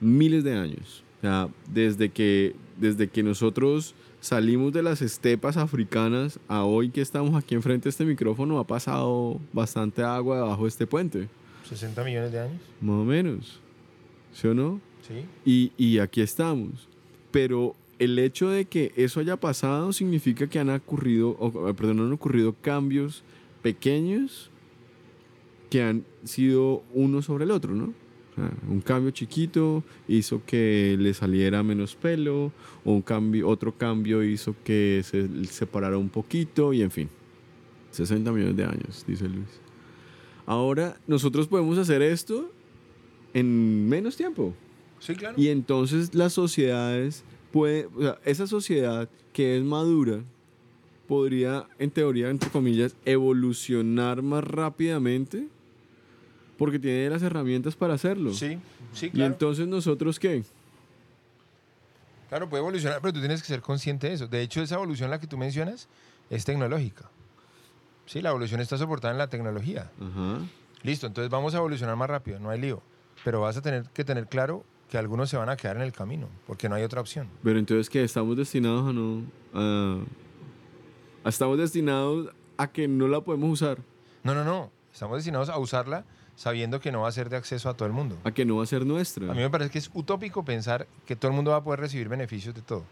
[0.00, 1.02] miles de años.
[1.20, 7.34] sea, desde que, desde que nosotros salimos de las estepas africanas a hoy que estamos
[7.34, 11.28] aquí enfrente de este micrófono, ha pasado bastante agua debajo de este puente.
[11.68, 12.60] 60 millones de años.
[12.80, 13.60] Más o menos.
[14.32, 14.80] ¿Sí o no?
[15.06, 15.24] Sí.
[15.44, 16.88] Y, y aquí estamos.
[17.30, 22.12] Pero el hecho de que eso haya pasado significa que han ocurrido, o, perdón, han
[22.12, 23.22] ocurrido cambios
[23.62, 24.50] pequeños
[25.70, 27.94] que han sido uno sobre el otro, ¿no?
[28.32, 32.52] O sea, un cambio chiquito hizo que le saliera menos pelo,
[32.84, 37.08] o un cambio, otro cambio hizo que se separara un poquito, y en fin.
[37.92, 39.61] 60 millones de años, dice Luis.
[40.46, 42.50] Ahora, nosotros podemos hacer esto
[43.34, 44.54] en menos tiempo.
[44.98, 45.34] Sí, claro.
[45.38, 50.20] Y entonces las sociedades puede, o sea, esa sociedad que es madura
[51.08, 55.48] podría, en teoría, entre comillas, evolucionar más rápidamente
[56.56, 58.32] porque tiene las herramientas para hacerlo.
[58.32, 58.58] Sí,
[58.92, 59.32] sí, Y claro.
[59.32, 60.44] entonces nosotros qué?
[62.28, 64.26] Claro, puede evolucionar, pero tú tienes que ser consciente de eso.
[64.26, 65.88] De hecho, esa evolución la que tú mencionas
[66.30, 67.10] es tecnológica.
[68.12, 69.90] Sí, la evolución está soportada en la tecnología.
[70.82, 72.82] Listo, entonces vamos a evolucionar más rápido, no hay lío.
[73.24, 75.92] Pero vas a tener que tener claro que algunos se van a quedar en el
[75.92, 77.26] camino, porque no hay otra opción.
[77.42, 79.22] Pero entonces que estamos destinados a no
[81.24, 83.78] a- estamos destinados a que no la podemos usar,
[84.24, 84.70] No, no, no.
[84.92, 86.04] Estamos destinados a usarla
[86.36, 88.18] sabiendo que no va a ser de acceso a todo el mundo.
[88.24, 89.30] a que no va a ser nuestra.
[89.30, 91.80] A mí me parece que es utópico pensar que todo el mundo va a poder
[91.80, 92.84] recibir beneficios de todo.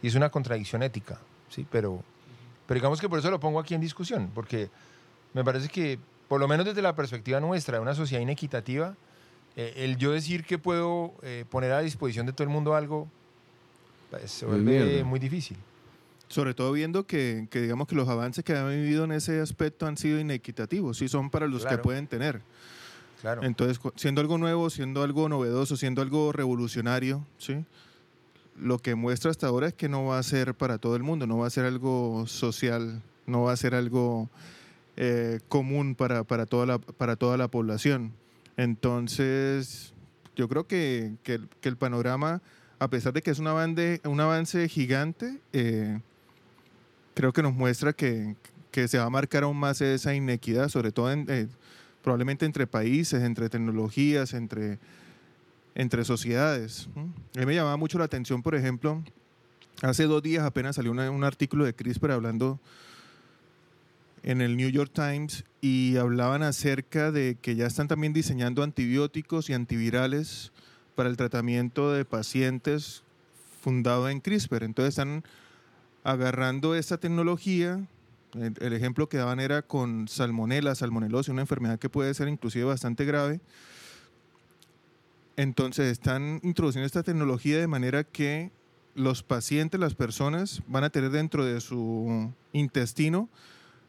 [0.00, 1.66] Y es una contradicción ética, ¿sí?
[1.72, 2.02] Pero,
[2.70, 4.70] pero digamos que por eso lo pongo aquí en discusión, porque
[5.34, 8.94] me parece que, por lo menos desde la perspectiva nuestra, de una sociedad inequitativa,
[9.56, 13.08] eh, el yo decir que puedo eh, poner a disposición de todo el mundo algo,
[14.10, 15.56] pues, se vuelve muy difícil.
[16.28, 19.88] Sobre todo viendo que, que digamos que los avances que han vivido en ese aspecto
[19.88, 21.76] han sido inequitativos, sí son para los Claro.
[21.76, 22.40] que pueden tener.
[23.20, 23.42] Claro.
[23.42, 27.64] Entonces, siendo algo nuevo, siendo algo novedoso, siendo algo revolucionario, ¿sí?
[28.60, 31.26] Lo que muestra hasta ahora es que no va a ser para todo el mundo,
[31.26, 34.28] no va a ser algo social, no va a ser algo
[34.96, 38.12] eh, común para, para, toda la, para toda la población.
[38.56, 39.94] Entonces,
[40.36, 42.42] yo creo que, que que el panorama,
[42.78, 45.98] a pesar de que es un avance, un avance gigante, eh,
[47.14, 48.36] creo que nos muestra que,
[48.70, 51.48] que se va a marcar aún más esa inequidad, sobre todo en, eh,
[52.02, 54.78] probablemente entre países, entre tecnologías, entre,
[55.74, 56.88] entre sociedades.
[56.96, 59.02] A mí me llamaba mucho la atención, por ejemplo,
[59.82, 62.60] hace dos días apenas salió un artículo de CRISPR hablando
[64.22, 69.48] en el New York Times y hablaban acerca de que ya están también diseñando antibióticos
[69.48, 70.52] y antivirales
[70.94, 73.02] para el tratamiento de pacientes
[73.62, 74.64] fundado en CRISPR.
[74.64, 75.24] Entonces están
[76.04, 77.86] agarrando esta tecnología.
[78.34, 82.64] El, el ejemplo que daban era con salmonela, salmonelosis, una enfermedad que puede ser inclusive
[82.64, 83.40] bastante grave.
[85.36, 88.50] Entonces están introduciendo esta tecnología de manera que
[88.94, 93.28] los pacientes, las personas, van a tener dentro de su intestino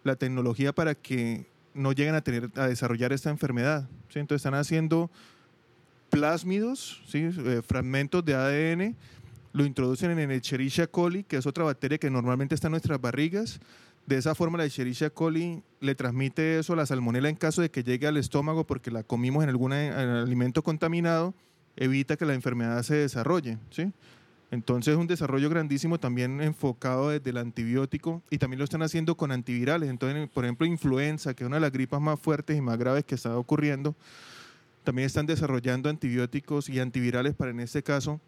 [0.04, 3.90] la tecnología para que no lleguen a tener a desarrollar esta enfermedad.
[4.10, 4.20] ¿sí?
[4.20, 5.10] Entonces están haciendo
[6.10, 7.30] plásmidos, ¿sí?
[7.38, 8.96] Eh, fragmentos de ADN,
[9.54, 13.00] lo introducen en el Escherichia coli, que es otra bacteria que normalmente está en nuestras
[13.00, 13.60] barrigas.
[14.06, 17.70] De esa forma la Escherichia coli le transmite eso a la salmonela en caso de
[17.70, 21.34] que llegue al estómago porque la comimos en algún alimento contaminado,
[21.76, 23.58] evita que la enfermedad se desarrolle.
[23.70, 23.92] ¿sí?
[24.52, 29.16] Entonces es un desarrollo grandísimo también enfocado desde el antibiótico y también lo están haciendo
[29.16, 29.90] con antivirales.
[29.90, 33.06] Entonces, por ejemplo, influenza, que es una de las gripas más fuertes y más graves
[33.06, 33.96] que está ocurriendo,
[34.84, 38.20] también están desarrollando antibióticos y antivirales para en este caso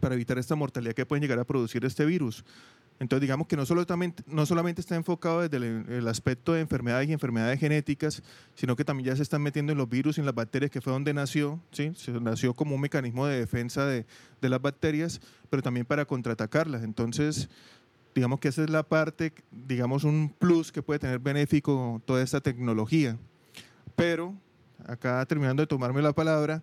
[0.00, 2.44] para evitar esta mortalidad que pueden llegar a producir este virus.
[3.00, 7.08] Entonces, digamos que no solamente, no solamente está enfocado desde el, el aspecto de enfermedades
[7.08, 8.22] y enfermedades genéticas,
[8.54, 10.80] sino que también ya se están metiendo en los virus y en las bacterias, que
[10.80, 11.92] fue donde nació, ¿sí?
[11.94, 14.04] Se nació como un mecanismo de defensa de,
[14.40, 16.82] de las bacterias, pero también para contraatacarlas.
[16.82, 17.48] Entonces,
[18.14, 22.40] digamos que esa es la parte, digamos, un plus que puede tener benéfico toda esta
[22.40, 23.16] tecnología.
[23.94, 24.34] Pero,
[24.86, 26.62] acá terminando de tomarme la palabra,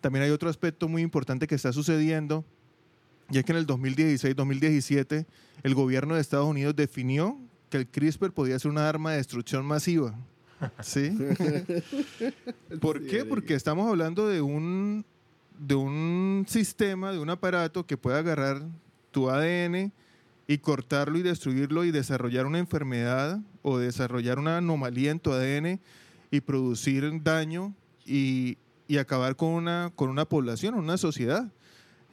[0.00, 2.44] también hay otro aspecto muy importante que está sucediendo,
[3.30, 5.26] y es que en el 2016-2017
[5.62, 7.38] el gobierno de Estados Unidos definió
[7.70, 10.14] que el CRISPR podía ser una arma de destrucción masiva.
[10.80, 11.16] ¿Sí?
[12.80, 13.24] ¿Por qué?
[13.24, 15.04] Porque estamos hablando de un,
[15.58, 18.62] de un sistema, de un aparato que puede agarrar
[19.10, 19.92] tu ADN
[20.46, 25.80] y cortarlo y destruirlo y desarrollar una enfermedad o desarrollar una anomalía en tu ADN
[26.30, 31.50] y producir daño y, y acabar con una, con una población, una sociedad.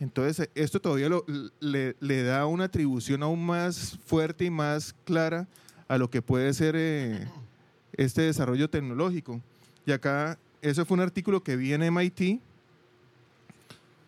[0.04, 1.26] Entonces, esto todavía lo-
[1.62, 5.48] le, le da una atribución aún más fuerte y más clara
[5.88, 7.26] a lo que puede ser eh,
[7.94, 9.40] este desarrollo tecnológico.
[9.86, 12.42] Y acá, ese fue un artículo que vi en MIT,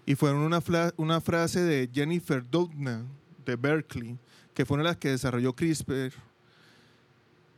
[0.06, 0.62] y fueron una,
[0.98, 3.06] una frase de Jennifer Doudna
[3.46, 4.18] de Berkeley,
[4.54, 6.12] que fue una de las que desarrolló CRISPR.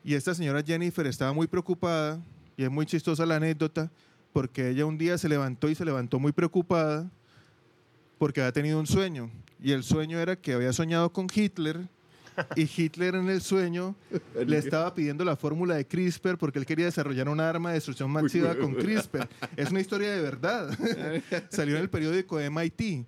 [0.04, 2.21] Y esta señora Jennifer estaba muy preocupada,
[2.56, 3.89] y es muy chistosa la anécdota,
[4.32, 7.10] porque ella un día se levantó y se levantó muy preocupada
[8.18, 9.30] porque había tenido un sueño.
[9.62, 11.88] Y el sueño era que había soñado con Hitler
[12.56, 13.96] y Hitler en el sueño
[14.46, 18.12] le estaba pidiendo la fórmula de CRISPR porque él quería desarrollar un arma de destrucción
[18.12, 19.28] masiva con CRISPR.
[19.56, 20.78] Es una historia de verdad.
[21.50, 23.06] Salió en el periódico de MIT.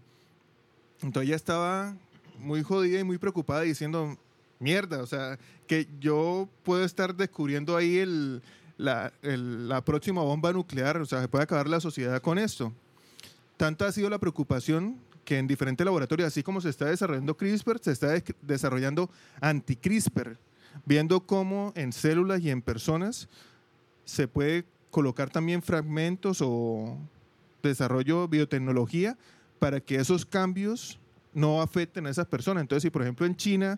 [1.01, 1.95] Entonces ella estaba
[2.39, 4.17] muy jodida y muy preocupada diciendo,
[4.59, 8.41] mierda, o sea, que yo puedo estar descubriendo ahí el,
[8.77, 12.73] la, la próxima bomba nuclear, o sea, se puede acabar la sociedad con esto.
[13.59, 14.95] Tanta ha sido la preocupación
[15.25, 19.09] que en diferentes laboratorios, así como se está desarrollando CRISPR, se está desarrollando
[19.41, 20.37] anti-CRISPR,
[20.85, 23.27] viendo cómo en células y en personas
[24.05, 26.97] se puede colocar también fragmentos o
[27.61, 29.17] desarrollo biotecnología
[29.59, 30.97] para que esos cambios
[31.33, 32.61] no afecten a esas personas.
[32.61, 33.77] Entonces, si por ejemplo en China,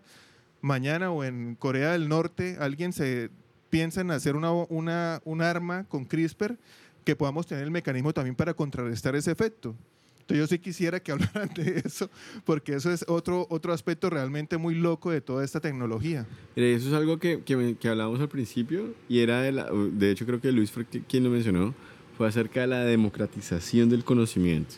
[0.60, 3.30] mañana o en Corea del Norte, alguien se
[3.68, 6.56] piensa en hacer una, una, un arma con CRISPR,
[7.04, 9.74] que podamos tener el mecanismo también para contrarrestar ese efecto.
[10.20, 12.08] Entonces yo sí quisiera que hablaran de eso,
[12.44, 16.26] porque eso es otro, otro aspecto realmente muy loco de toda esta tecnología.
[16.56, 20.24] Eso es algo que, que, que hablábamos al principio y era de la, de hecho
[20.24, 21.74] creo que Luis fue quien lo mencionó,
[22.16, 24.76] fue acerca de la democratización del conocimiento.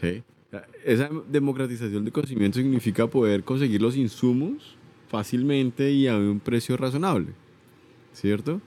[0.00, 0.22] ¿Sí?
[0.84, 4.76] Esa democratización del conocimiento significa poder conseguir los insumos
[5.08, 7.32] fácilmente y a un precio razonable,
[8.12, 8.60] ¿cierto?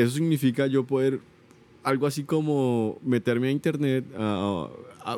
[0.00, 1.20] Eso significa yo poder
[1.82, 4.68] algo así como meterme a internet, a,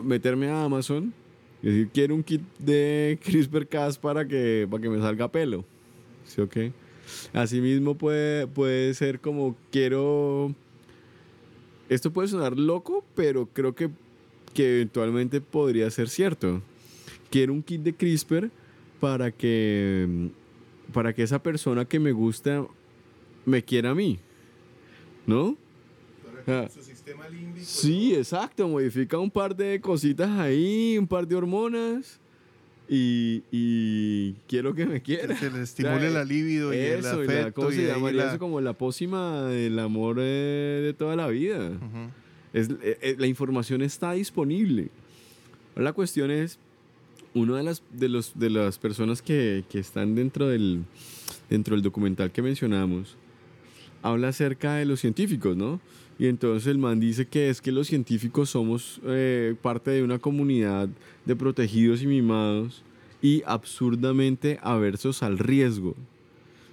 [0.03, 1.12] meterme a Amazon
[1.62, 5.64] y decir, quiero un kit de CRISPR-Cas para que, para que me salga pelo.
[6.25, 6.73] ¿Sí o qué?
[7.33, 10.53] Asimismo puede, puede ser como quiero...
[11.88, 13.88] Esto puede sonar loco, pero creo que,
[14.53, 16.61] que eventualmente podría ser cierto.
[17.31, 18.51] Quiero un kit de CRISPR
[18.99, 20.31] para que,
[20.92, 22.66] para que esa persona que me gusta
[23.45, 24.18] me quiera a mí.
[25.27, 25.57] ¿No?
[26.73, 27.65] su sistema límbico.
[27.65, 28.67] Sí, exacto.
[28.69, 32.19] Modifica un par de cositas ahí, un par de hormonas.
[32.89, 35.35] Y, quiero que me quiera.
[35.35, 37.55] Que le estimule la libido y el afecto.
[37.55, 38.39] ¿Cómo se llamaría eso?
[38.39, 41.71] Como la pócima del amor de, toda la vida.
[42.53, 44.89] es, eh, eh, la información está disponible.
[45.75, 46.59] La cuestión es,
[47.35, 50.85] una de las, de los, de las personas que, que están dentro del,
[51.49, 53.17] dentro del documental que mencionamos,
[54.03, 55.81] habla acerca de los científicos, ¿no?
[56.19, 60.19] Y entonces el man dice que es que los científicos somos eh, parte de una
[60.19, 60.88] comunidad
[61.25, 62.83] de protegidos y mimados
[63.23, 65.95] y absurdamente aversos al riesgo.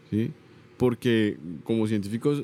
[0.09, 0.31] ¿sí?
[0.77, 2.43] Porque como científicos,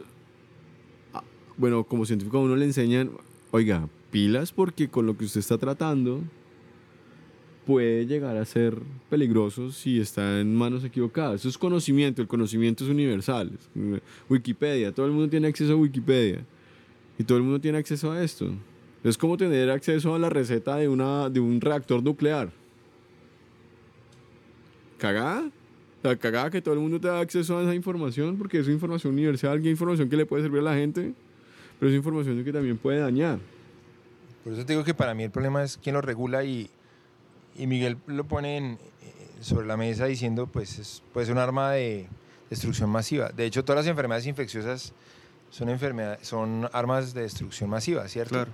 [1.14, 1.24] ah,
[1.58, 3.12] bueno, como científico a uno le enseñan,
[3.52, 6.22] oiga, pilas porque con lo que usted está tratando
[7.66, 8.78] puede llegar a ser
[9.10, 11.42] peligroso si está en manos equivocadas.
[11.42, 13.52] Eso es conocimiento, el conocimiento es universal.
[14.30, 16.46] Wikipedia, todo el mundo tiene acceso a Wikipedia.
[17.18, 18.50] Y todo el mundo tiene acceso a esto.
[19.04, 22.52] Es como tener acceso a la receta de, una, de un reactor nuclear.
[24.98, 25.50] ¿Cagada?
[26.04, 29.62] La cagada que todo el mundo tenga acceso a esa información porque es información universal,
[29.62, 31.14] que información que le puede servir a la gente,
[31.80, 33.40] pero es información que también puede dañar.
[34.44, 36.70] Por eso te digo que para mí el problema es quién lo regula y,
[37.56, 38.80] y Miguel lo pone en,
[39.42, 42.08] sobre la mesa diciendo pues es, puede ser un arma de
[42.50, 43.30] destrucción masiva.
[43.30, 44.94] De hecho, todas las enfermedades infecciosas
[45.50, 48.36] son enfermedades, son armas de destrucción masiva, ¿cierto?
[48.36, 48.52] Claro.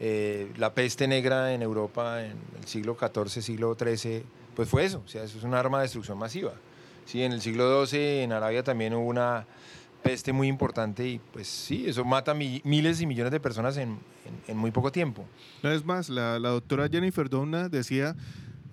[0.00, 4.24] Eh, la peste negra en Europa en el siglo XIV, siglo XIII,
[4.56, 6.54] pues fue eso, o sea, eso es un arma de destrucción masiva.
[7.06, 9.46] Sí, en el siglo XII en Arabia también hubo una
[10.02, 13.98] peste muy importante y pues sí, eso mata miles y millones de personas en,
[14.46, 15.24] en, muy poco tiempo.
[15.62, 18.16] Es más, la, la doctora Jennifer Donna decía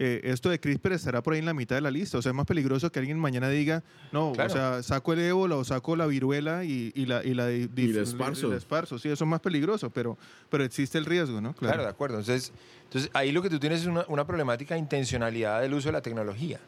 [0.01, 2.17] eh, esto de CRISPR estará por ahí en la mitad de la lista.
[2.17, 5.57] O sea, es más peligroso que alguien mañana diga, no, o sea, saco el ébola
[5.57, 8.97] o saco la viruela y, la y la, y esparzo.
[8.97, 10.17] Sí, eso es más peligroso, pero,
[10.49, 11.53] pero existe el riesgo, ¿no?
[11.53, 12.19] Claro, de acuerdo.
[12.19, 12.53] Entonces,
[12.85, 15.93] entonces, ahí lo que tú tienes es una, una problemática de intencionalidad del uso de
[15.93, 16.61] la tecnología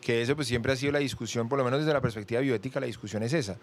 [0.00, 2.80] que eso pues siempre ha sido la discusión, por lo menos desde la perspectiva bioética,
[2.80, 3.58] la discusión es esa.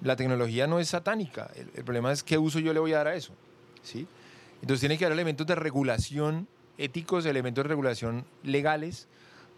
[0.00, 2.98] La tecnología no es satánica, el, el, problema es qué uso yo le voy a
[2.98, 3.32] dar a eso.
[3.82, 4.06] ¿sí?
[4.60, 9.06] Entonces tiene que haber elementos de regulación éticos, elementos de regulación legales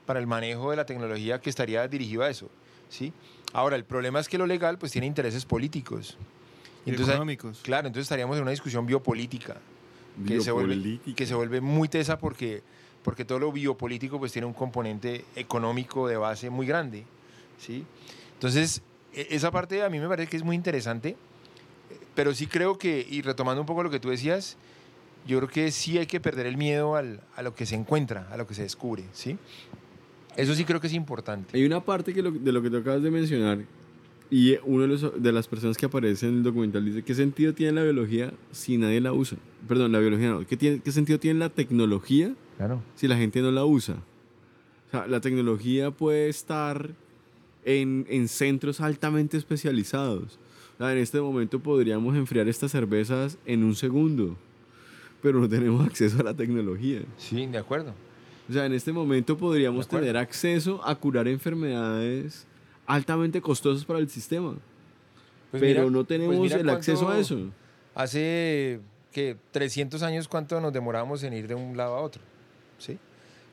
[0.05, 2.51] para el manejo de la tecnología que estaría dirigido a eso.
[2.89, 3.13] ¿sí?
[3.53, 6.17] Ahora, el problema es que lo legal pues tiene intereses políticos.
[6.85, 7.61] Entonces, económicos.
[7.63, 9.57] Claro, entonces estaríamos en una discusión biopolítica,
[10.27, 12.63] que, se vuelve, que se vuelve muy tesa porque,
[13.07, 17.05] porque todo lo biopolítico pues tiene un componente económico de base muy grande.
[17.57, 17.85] ¿sí?
[18.35, 18.83] Entonces,
[19.15, 21.17] e, esa parte a mí me parece que es muy interesante,
[22.17, 24.57] pero sí creo que, y retomando un poco lo que tú decías,
[25.25, 28.27] yo creo que sí hay que perder el miedo al- a lo que se encuentra,
[28.33, 29.39] a lo que se descubre, ¿sí?
[30.37, 31.57] Eso sí creo que es importante.
[31.57, 33.59] Hay una parte que lo- de lo que tú acabas de mencionar
[34.31, 37.55] y uno de, los- de las personas que aparece en el documental dice, ¿qué sentido
[37.55, 39.39] tiene la biología si nadie la usa?
[39.69, 40.47] Perdón, la biología no.
[40.47, 42.83] ¿Qué, tiene, qué sentido tiene la tecnología Claro.
[42.97, 43.95] si la gente no la usa?
[44.89, 46.91] O sea, la tecnología puede estar
[47.65, 50.39] en, en centros altamente especializados.
[50.75, 54.37] O sea, en este momento podríamos enfriar estas cervezas en un segundo,
[55.23, 57.01] pero no tenemos acceso a la tecnología.
[57.17, 57.95] Sí, de acuerdo.
[58.49, 62.47] O sea, en este momento podríamos tener acceso a curar enfermedades
[62.87, 64.55] altamente costosas para el sistema,
[65.51, 67.39] Pues pero mira- no pues tenemos el acceso a eso.
[67.95, 68.81] Hace
[69.13, 72.23] que 300 años cuánto nos demoramos en ir de un lado a otro,
[72.79, 72.99] ¿sí?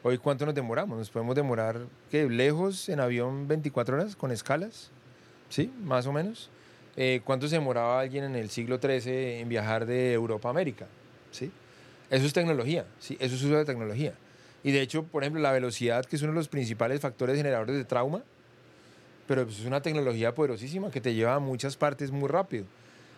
[0.03, 0.97] Hoy cuánto nos demoramos?
[0.97, 1.79] Nos podemos demorar
[2.11, 4.91] que lejos en avión 24 horas con escalas,
[5.49, 5.71] ¿sí?
[5.83, 6.49] Más o menos.
[6.97, 10.87] Eh, ¿Cuánto se demoraba alguien en el siglo XIII en viajar de Europa a América?
[11.31, 11.49] ¿Sí?
[12.09, 13.15] Eso es tecnología, ¿sí?
[13.19, 14.13] Eso es uso de tecnología.
[14.63, 17.75] Y de hecho, por ejemplo, la velocidad, que es uno de los principales factores generadores
[17.75, 18.21] de trauma,
[19.27, 22.65] pero pues, es una tecnología poderosísima que te lleva a muchas partes muy rápido.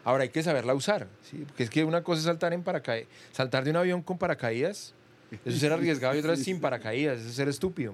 [0.03, 1.43] Ahora hay que saberla usar, ¿sí?
[1.47, 4.93] porque es que una cosa es saltar en paracaídas, saltar de un avión con paracaídas,
[5.31, 7.93] eso es ser arriesgado y otra es sin paracaídas, eso es ser estúpido.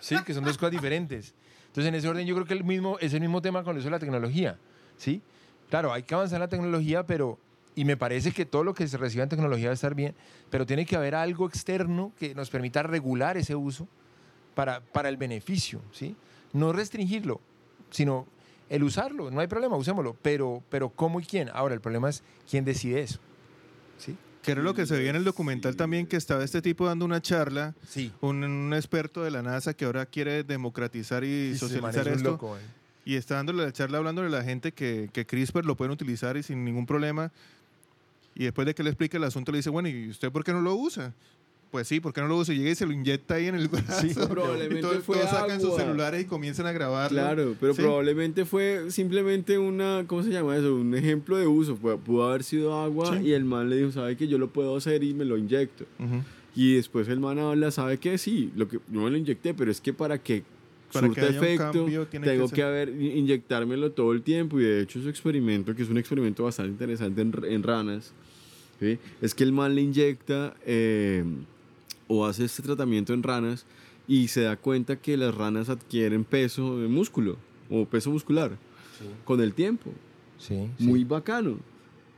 [0.00, 1.34] sí, que son dos cosas diferentes.
[1.68, 3.78] Entonces, en ese orden yo creo que el mismo, es el mismo tema con el
[3.78, 4.58] uso de la tecnología,
[4.98, 5.22] ¿sí?
[5.70, 7.38] Claro, hay que avanzar en la tecnología, pero
[7.74, 10.14] y me parece que todo lo que se reciba en tecnología va a estar bien,
[10.50, 13.86] pero tiene que haber algo externo que nos permita regular ese uso
[14.54, 16.16] para, para el beneficio, ¿sí?
[16.52, 17.40] No restringirlo,
[17.90, 18.26] sino
[18.68, 21.48] el usarlo, no hay problema, usémoslo, pero, pero ¿cómo y quién?
[21.52, 23.18] Ahora, el problema es quién decide eso,
[23.98, 24.16] ¿sí?
[24.42, 27.04] Que era lo que se veía en el documental también, que estaba este tipo dando
[27.04, 28.12] una charla, Sí.
[28.20, 32.30] un, un experto de la NASA que ahora quiere democratizar y socializar esto.
[32.32, 32.60] loco, man.
[33.04, 36.36] Y está dándole la charla hablándole a la gente que, que CRISPR lo pueden utilizar
[36.36, 37.32] y sin ningún problema.
[38.34, 40.52] Y después de que le explique el asunto, le dice, bueno, ¿y usted por qué
[40.52, 41.12] no lo usa?
[41.70, 42.54] Pues sí, ¿por qué no lo usa?
[42.54, 44.26] Y llega y se lo inyecta ahí en el brazo.
[44.28, 45.80] probablemente y todos, fue todos sacan sus agua.
[45.82, 47.18] celulares y comienzan a grabarlo.
[47.20, 47.82] Claro, pero Sí.
[47.82, 50.74] probablemente fue simplemente una, ¿cómo se llama eso?
[50.76, 51.76] Un ejemplo de uso.
[51.78, 53.26] Pu- Pudo haber sido agua Sí.
[53.26, 55.84] y el man le dijo, ¿sabe que yo lo puedo hacer y me lo inyecto?
[56.56, 59.70] Y después el man habla, ¿sabe que Sí, lo que, yo me lo inyecté, pero
[59.70, 60.42] es que para que
[60.90, 64.12] Para surta que haya un efecto, cambio, tiene que tengo ser- que, haber, inyectármelo todo
[64.12, 64.58] el tiempo.
[64.58, 68.12] Y de hecho su experimento, que es un experimento bastante interesante en, en ranas,
[68.80, 68.98] ¿sí?
[69.20, 71.22] es que el man le inyecta eh,
[72.08, 73.66] o hace este tratamiento en ranas
[74.08, 77.36] y se da cuenta que las ranas adquieren peso de músculo
[77.70, 78.56] o peso muscular
[79.24, 79.90] con el tiempo.
[80.38, 80.84] Sí, sí.
[80.84, 81.58] Muy bacano.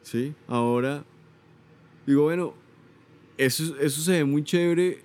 [0.02, 0.34] ¿sí?
[0.48, 1.04] Ahora,
[2.06, 2.54] digo, bueno,
[3.36, 5.02] eso, eso se ve muy chévere.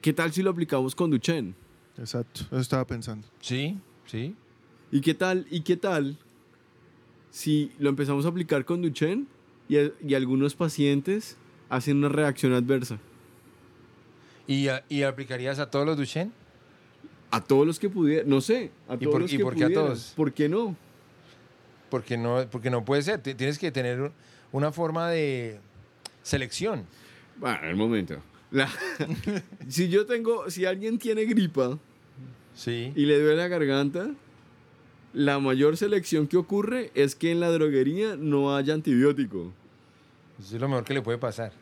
[0.00, 1.54] ¿Qué tal si lo aplicamos con Duchenne?
[1.96, 3.26] Exacto, eso estaba pensando.
[3.40, 3.76] Sí,
[4.06, 4.34] sí.
[4.92, 6.16] ¿Y qué tal, y qué tal
[7.30, 9.26] si lo empezamos a aplicar con Duchenne
[9.68, 9.76] y,
[10.06, 11.36] y algunos pacientes
[11.68, 12.98] hacen una reacción adversa?
[14.48, 16.32] ¿Y, a- y aplicarías a todos los Duchenne?
[17.30, 19.54] A todos los que pudieran, no sé, a ¿Y todos por- los y que por
[19.54, 19.84] qué a pudieran.
[19.86, 20.12] todos?
[20.16, 20.74] ¿Por qué no?
[21.90, 23.20] Porque no, porque no puede ser.
[23.22, 24.12] Ti- Tienes que tener un-
[24.50, 25.60] una forma de
[26.22, 26.84] selección.
[27.36, 28.16] Bueno, el momento.
[28.50, 28.68] La-
[29.68, 31.78] si yo tengo, si alguien tiene gripa
[32.54, 32.92] Sí.
[32.96, 34.08] y le duele la garganta,
[35.12, 39.52] la mayor selección que ocurre es que en la droguería no haya antibiótico.
[40.40, 41.52] Eso es lo mejor que le puede pasar.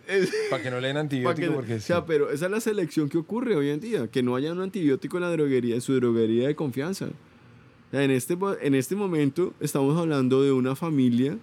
[0.51, 1.49] Para que no le den antibiótico.
[1.49, 2.05] que- porque o sea, sí.
[2.07, 5.17] pero esa es la selección que ocurre hoy en día, que no haya un antibiótico
[5.17, 7.07] en la droguería, en su droguería de confianza.
[7.07, 11.39] O sea, en, este, en este momento estamos hablando de una familia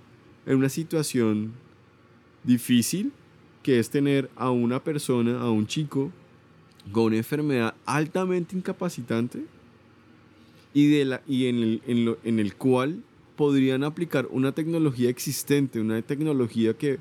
[0.46, 1.54] en una situación
[2.44, 3.12] difícil,
[3.64, 6.12] que es tener a una persona, a un chico,
[6.92, 9.40] con una enfermedad altamente incapacitante
[10.74, 13.02] y, de la, y en, el, en, lo- en el cual
[13.38, 17.00] podrían aplicar una tecnología existente, una tecnología que,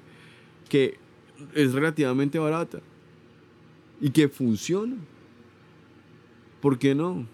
[0.73, 0.97] que
[1.55, 2.79] es relativamente barata
[4.01, 4.97] y que funciona.
[6.63, 7.27] ¿Por qué no?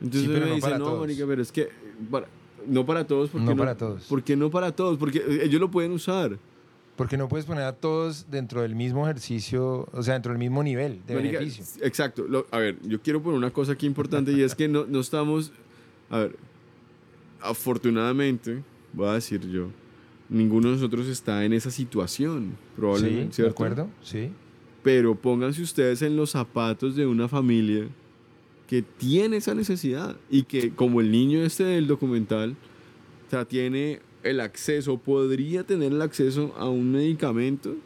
[0.00, 1.00] Entonces Sí, pero me no dice, para no, todos".
[1.00, 1.68] marica, pero es que
[2.10, 2.26] para-
[2.66, 3.30] no para todos.
[3.30, 4.04] ¿por qué No para todos.
[4.06, 4.98] ¿Por qué no para todos?
[4.98, 6.36] Porque ellos lo pueden usar.
[6.96, 10.64] Porque no puedes poner a todos dentro del mismo ejercicio, o sea, dentro del mismo
[10.64, 11.84] nivel de Marica, beneficio.
[11.86, 12.26] Exacto.
[12.28, 14.98] Lo- a ver, yo quiero poner una cosa aquí importante y es que no, no
[14.98, 15.52] estamos,
[16.10, 16.36] a ver,
[17.40, 19.68] afortunadamente, voy a decir yo,
[20.28, 23.48] ninguno de nosotros está en esa situación, probablemente, Sí, ¿cierto?
[23.48, 23.90] ¿de acuerdo?
[24.02, 24.30] Sí.
[24.82, 27.86] Pero pónganse ustedes en los zapatos de una familia
[28.66, 32.56] que tiene esa necesidad y que, como el niño este del documental,
[33.26, 37.76] o sea, tiene el acceso, podría tener el acceso a un medicamento,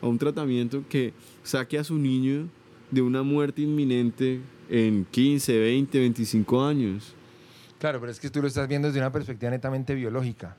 [0.00, 2.48] a un tratamiento que saque a su niño
[2.90, 7.14] de una muerte inminente en 15, 20, 25 años.
[7.78, 10.56] Claro, pero es que tú lo estás viendo desde una perspectiva netamente biológica.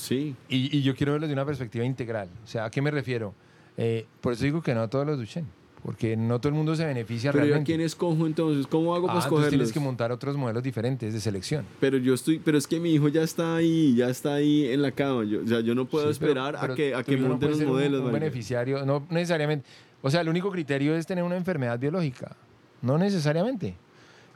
[0.00, 0.34] Sí.
[0.48, 2.28] Y, y yo quiero verlo desde una perspectiva integral.
[2.44, 3.34] O sea, ¿a qué me refiero?
[3.76, 5.46] Eh, por eso digo que no todos los duchen,
[5.82, 7.72] porque no todo el mundo se beneficia Pero a realmente.
[7.72, 9.50] quién escojo entonces, ¿cómo hago Ah, para escogerlos?
[9.50, 11.64] tienes que montar otros modelos diferentes de selección.
[11.80, 14.82] Pero yo estoy, pero es que mi hijo ya está ahí, ya está ahí en
[14.82, 15.24] la cama.
[15.24, 17.28] Yo, o sea, yo no puedo Sí, pero- esperar pero a que, a que no
[17.28, 18.00] monten los un- modelos.
[18.02, 19.66] Un, beneficiario, no necesariamente.
[20.02, 22.36] O sea, el único criterio es tener una enfermedad biológica,
[22.82, 23.76] no necesariamente.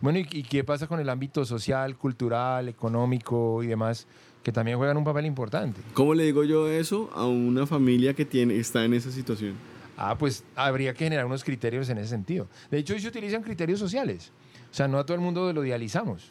[0.01, 4.07] Bueno, ¿y, y qué pasa con el ámbito social, cultural, económico y demás,
[4.45, 5.80] que también juegan un papel importante?
[5.95, 9.55] ¿Cómo le digo yo eso a una familia que tiene, está en esa situación?
[9.97, 12.47] Ah, pues habría que generar unos criterios en ese sentido.
[12.70, 14.30] De hecho, hoy se utilizan criterios sociales.
[14.70, 16.30] O sea, no a todo el mundo lo dializamos,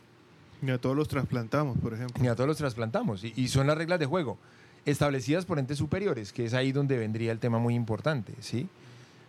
[0.61, 2.21] Ni a todos los trasplantamos, por ejemplo.
[2.21, 3.23] ni a todos los trasplantamos.
[3.23, 4.37] Y, y son las reglas de juego
[4.85, 8.67] establecidas por entes superiores, que es ahí donde vendría el tema muy importante, ¿sí?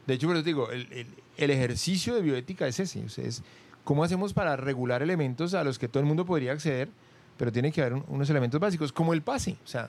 [0.06, 1.06] De hecho, pero te digo, el, el-
[1.36, 3.04] el ejercicio de bioética es ese.
[3.04, 3.42] o sea, es
[3.84, 6.88] cómo hacemos para regular elementos a los que todo el mundo podría acceder,
[7.36, 9.56] pero tiene que haber un- unos elementos básicos, como el pase.
[9.64, 9.88] O sea,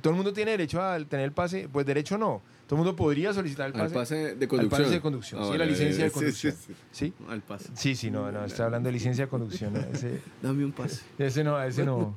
[0.00, 2.42] todo el mundo tiene derecho a tener el pase, pues derecho no.
[2.66, 3.94] Todo el mundo podría solicitar el Al pase.
[3.94, 4.82] pase de Al conducción.
[4.82, 6.54] pase de conducción, Ah, sí, vale, la licencia de sí, sí, conducción.
[6.66, 6.74] sí.
[6.90, 7.12] ¿Sí?
[7.28, 7.68] Al pase.
[7.74, 9.72] Sí, sí, no, no, estoy hablando de licencia de conducción.
[9.74, 9.80] ¿no?
[9.92, 11.02] Ese, Dame un pase.
[11.18, 12.16] ese no, ese no.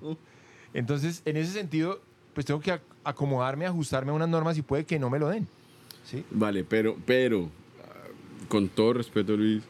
[0.74, 2.02] Entonces, en ese sentido,
[2.34, 5.30] pues tengo que ac- acomodarme, ajustarme a unas normas y puede que no me lo
[5.30, 5.48] den.
[6.06, 6.24] ¿Sí?
[6.32, 7.50] Vale, pero, pero,
[7.84, 8.08] ah,
[8.48, 9.64] con todo respeto, Luis,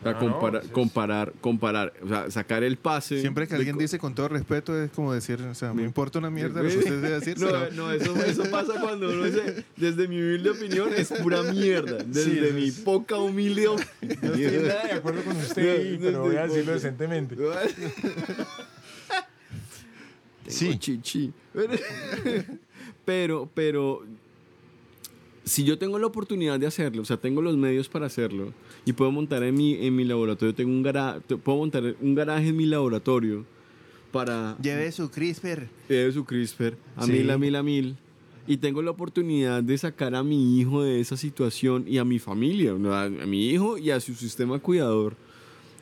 [0.00, 3.20] o sea, compara- es- comparar, comparar, o sea, sacar el pase.
[3.20, 6.30] Siempre que alguien dice con todo respeto es como decir, o sea, me importa una
[6.30, 7.36] mierda lo que usted debe decir.
[7.40, 11.98] No, no, eso, eso pasa cuando uno dice, desde mi humilde opinión, es pura mierda.
[12.04, 13.86] Desde mi es- poca humilde opinión.
[14.22, 17.36] No estoy nada de acuerdo con usted, ahí, No, no pero voy a decirlo decentemente.
[17.36, 17.42] Sí.
[20.48, 20.78] Sí.
[20.78, 21.32] Chichi.
[23.04, 24.04] Pero, pero,
[25.46, 28.52] si yo tengo la oportunidad de hacerlo, o sea, tengo los medios para hacerlo,
[28.84, 32.48] y puedo montar en mi, en mi laboratorio, tengo un garaje, puedo montar un garaje
[32.48, 33.44] en mi laboratorio
[34.12, 35.68] para Lleve su CRISPR.
[35.88, 37.12] de su CRISPR a Sí.
[37.12, 37.96] mil, a mil, a mil.
[38.48, 42.18] Y tengo la oportunidad de sacar a mi hijo de esa situación y a mi
[42.20, 45.16] familia, a, mi hijo y a su sistema cuidador.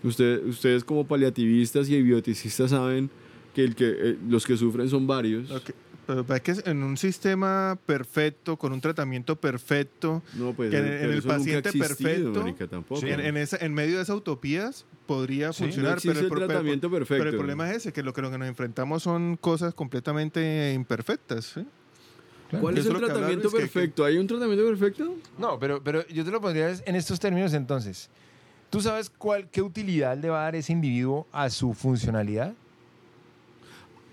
[0.02, 3.10] Usted- ustedes como paliativistas y bioticistas saben
[3.54, 5.50] que, el que eh, los que sufren son varios.
[5.50, 5.70] Ok,
[6.06, 10.86] Pero es que en un sistema perfecto, con un tratamiento perfecto, No, pues, Que en-
[10.86, 12.68] el paciente existido, perfecto, marica.
[13.00, 13.08] Sí.
[13.10, 15.98] en, en esa- en medio de esas utopías podría Sí, funcionar.
[16.02, 17.20] pero, el pro- pero- tratamiento perfecto.
[17.20, 20.72] pero el problema es ese, que lo que, lo que nos enfrentamos son cosas completamente
[20.74, 21.44] imperfectas.
[21.54, 21.66] ¿sí?
[22.60, 24.04] ¿Cuál es el tratamiento que- perfecto?
[24.04, 25.14] ¿Hay un tratamiento perfecto?
[25.38, 28.08] No, pero, pero yo te lo pondría en estos términos entonces.
[28.70, 32.52] ¿Tú sabes cuál, qué utilidad le va a dar ese individuo a su funcionalidad?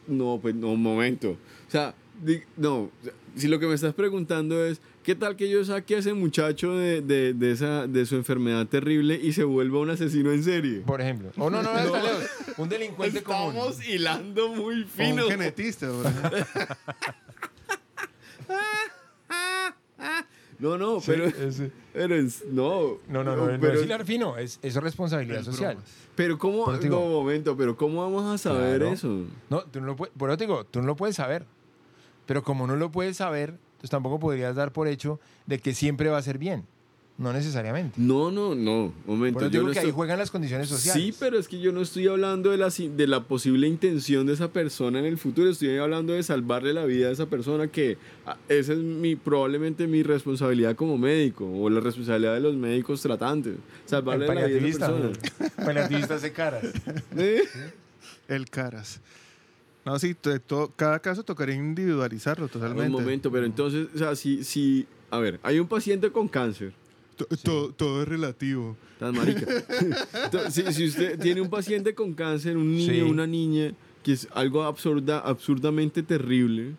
[0.07, 1.37] No, pues no, un momento.
[1.71, 2.91] O sea, di- no,
[3.37, 6.75] si lo que me estás preguntando es, ¿qué tal que yo saque a ese muchacho
[6.75, 10.81] de, de, de esa, de su enfermedad terrible y se vuelva un asesino en serie?
[10.81, 11.31] Por ejemplo.
[11.37, 12.29] O no, no, no, lejos.
[12.57, 13.55] Un delincuente común.
[13.55, 15.23] Estamos hilando muy fino.
[15.27, 15.87] un genetista.
[20.59, 22.99] No, no, pero, Ese- pero es- no.
[23.07, 25.73] No, no, no, no, pero, es hilar fino, es, eso es responsabilidad Es social.
[25.75, 25.91] bromas.
[26.15, 26.65] pero ¿cómo?
[26.65, 28.93] Pero te digo- no, un momento, pero ¿cómo vamos a saber Claro.
[28.93, 29.25] eso?
[29.49, 31.45] No, tú no lo puedes, por eso te digo, tú no lo puedes saber.
[32.25, 36.09] Pero como no lo puedes saber, pues tampoco podrías dar por hecho de que siempre
[36.09, 36.65] va a ser bien.
[37.17, 38.01] No necesariamente.
[38.01, 39.39] No, no, no, un momento.
[39.39, 41.03] Por eso yo digo no que ahí juegan las condiciones sociales.
[41.03, 44.33] Sí, pero es que yo no estoy hablando de la, de la posible intención de
[44.33, 47.99] esa persona en el futuro, estoy hablando de salvarle la vida a esa persona que
[48.25, 53.03] ah, esa es mi, probablemente mi responsabilidad como médico o la responsabilidad de los médicos
[53.03, 53.55] tratantes,
[53.85, 55.09] salvarle la vida a esa persona.
[55.09, 55.65] ¿no?
[55.65, 56.63] Paliativista hace caras.
[57.17, 57.43] ¿Eh?
[58.29, 58.99] El caras.
[59.85, 60.15] No, sí,
[60.75, 62.85] cada caso tocaría individualizarlo totalmente.
[62.95, 66.73] Un momento, pero entonces, o sea, si, si, a ver, hay un paciente con cáncer,
[67.17, 68.75] To- to- todo es relativo.
[68.99, 69.45] tan marica.
[70.25, 73.01] Entonces, si, si usted tiene un paciente con cáncer, un niño, Sí.
[73.01, 73.73] una niña,
[74.03, 76.73] que es algo absurda, absurdamente terrible,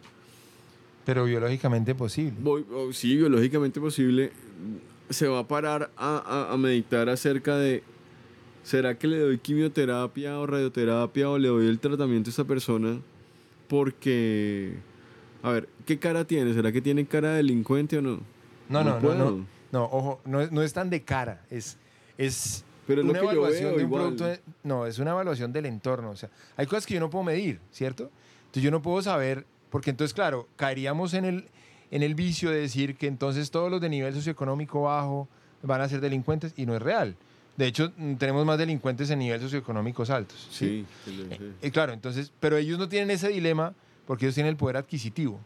[1.04, 2.34] Pero biológicamente posible.
[2.40, 4.30] voy- sí, biológicamente posible,
[5.10, 6.16] se va a parar a,
[6.48, 7.82] a- a meditar acerca de,
[8.62, 12.98] ¿será que le doy quimioterapia o radioterapia o le doy el tratamiento a esta persona?
[13.68, 14.74] Porque,
[15.42, 16.52] a ver, ¿qué cara tiene?
[16.54, 18.20] ¿Será que tiene cara de delincuente o no?
[18.68, 19.46] No, no, no, no.
[19.72, 21.42] No, ojo, no, es- no es tan de cara.
[21.50, 21.78] Es,
[22.18, 24.14] es Pero es lo una evaluación veo de un igual.
[24.16, 24.42] producto.
[24.64, 26.10] no, es una evaluación del entorno.
[26.10, 28.10] O sea, hay cosas que yo no puedo medir, ¿cierto?
[28.42, 31.48] Entonces yo no puedo saber, porque entonces, claro, caeríamos en el,
[31.90, 35.28] en el vicio de decir que entonces todos los de nivel socioeconómico bajo
[35.62, 37.16] van a ser delincuentes y no es real.
[37.62, 40.48] De hecho, mm, tenemos más delincuentes en nivel socioeconómicos altos.
[40.50, 40.84] ¿sí?
[41.04, 41.52] Sé.
[41.62, 43.72] Eh, claro, entonces, pero ellos no tienen ese dilema
[44.04, 45.38] porque ellos tienen el poder adquisitivo,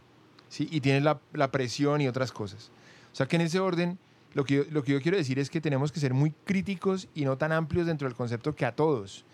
[0.49, 0.67] ¿sí?
[0.71, 2.71] Y tienen la, la presión y otras cosas.
[3.13, 3.99] O sea que en ese orden,
[4.33, 7.07] lo que, yo, lo que yo quiero decir es que tenemos que ser muy críticos
[7.15, 9.27] y no tan amplios dentro del concepto que a todos.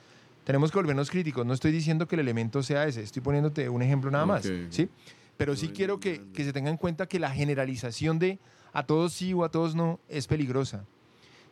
[0.43, 1.47] Tenemos que volvernos críticos.
[1.47, 4.51] No estoy diciendo que el elemento sea ese, estoy poniéndote un ejemplo nada más.
[4.70, 4.89] ¿sí?
[5.37, 8.41] Pero sí No, quiero que, que se tenga en cuenta que la generalización de
[8.72, 10.85] a todos sí o a todos no, es peligrosa.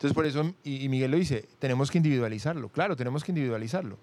[0.00, 2.70] Entonces, por eso, y, y Miguel lo dice, tenemos que individualizarlo.
[2.70, 3.98] Claro, tenemos que individualizarlo.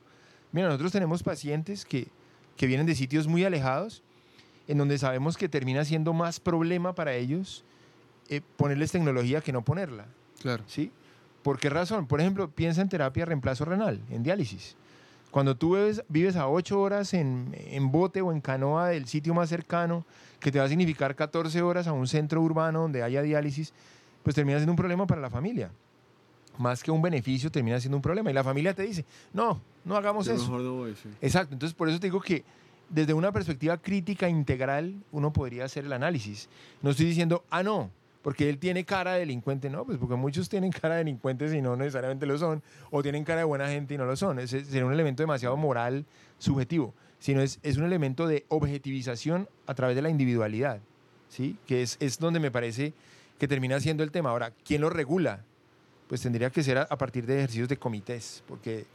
[0.52, 2.08] Mira, nosotros tenemos pacientes que,
[2.56, 4.04] que vienen de sitios muy alejados,
[4.68, 7.64] en donde sabemos que termina siendo más problema para ellos
[8.30, 10.06] eh, ponerles tecnología que no ponerla.
[10.40, 10.64] Claro.
[10.68, 10.92] ¿sí?
[11.42, 12.06] ¿Por qué razón?
[12.06, 14.76] Por ejemplo, piensa en terapia de reemplazo renal, en diálisis.
[15.32, 19.34] Cuando tú vives, vives a 8 horas en, en bote o en canoa del sitio
[19.34, 20.06] más cercano,
[20.40, 23.74] que te va a significar 14 horas a un centro urbano donde haya diálisis,
[24.22, 25.72] pues termina siendo un problema para la familia.
[26.58, 28.30] Más que un beneficio, termina siendo un problema.
[28.30, 30.44] Y la familia te dice, no, no hagamos Yo eso.
[30.44, 31.10] mejor no voy, sí.
[31.22, 32.44] Exacto, entonces por eso te digo que
[32.90, 36.50] desde una perspectiva crítica integral uno podría hacer el análisis.
[36.82, 37.92] No estoy diciendo, ah, no,
[38.22, 41.62] porque él tiene cara de delincuente, no, pues porque muchos tienen cara de delincuentes y
[41.62, 44.40] no necesariamente lo son, o tienen cara de buena gente y no lo son.
[44.40, 46.06] Ese sería un elemento demasiado moral
[46.38, 50.80] subjetivo, sino es, es un elemento de objetivización a través de la individualidad,
[51.30, 51.56] ¿sí?
[51.66, 52.94] que es, es donde me parece
[53.40, 54.32] que termina siendo el tema.
[54.32, 55.44] Ahora, ¿quién lo regula?
[56.08, 58.86] Pues tendría que ser a, a partir de ejercicios de comités, porque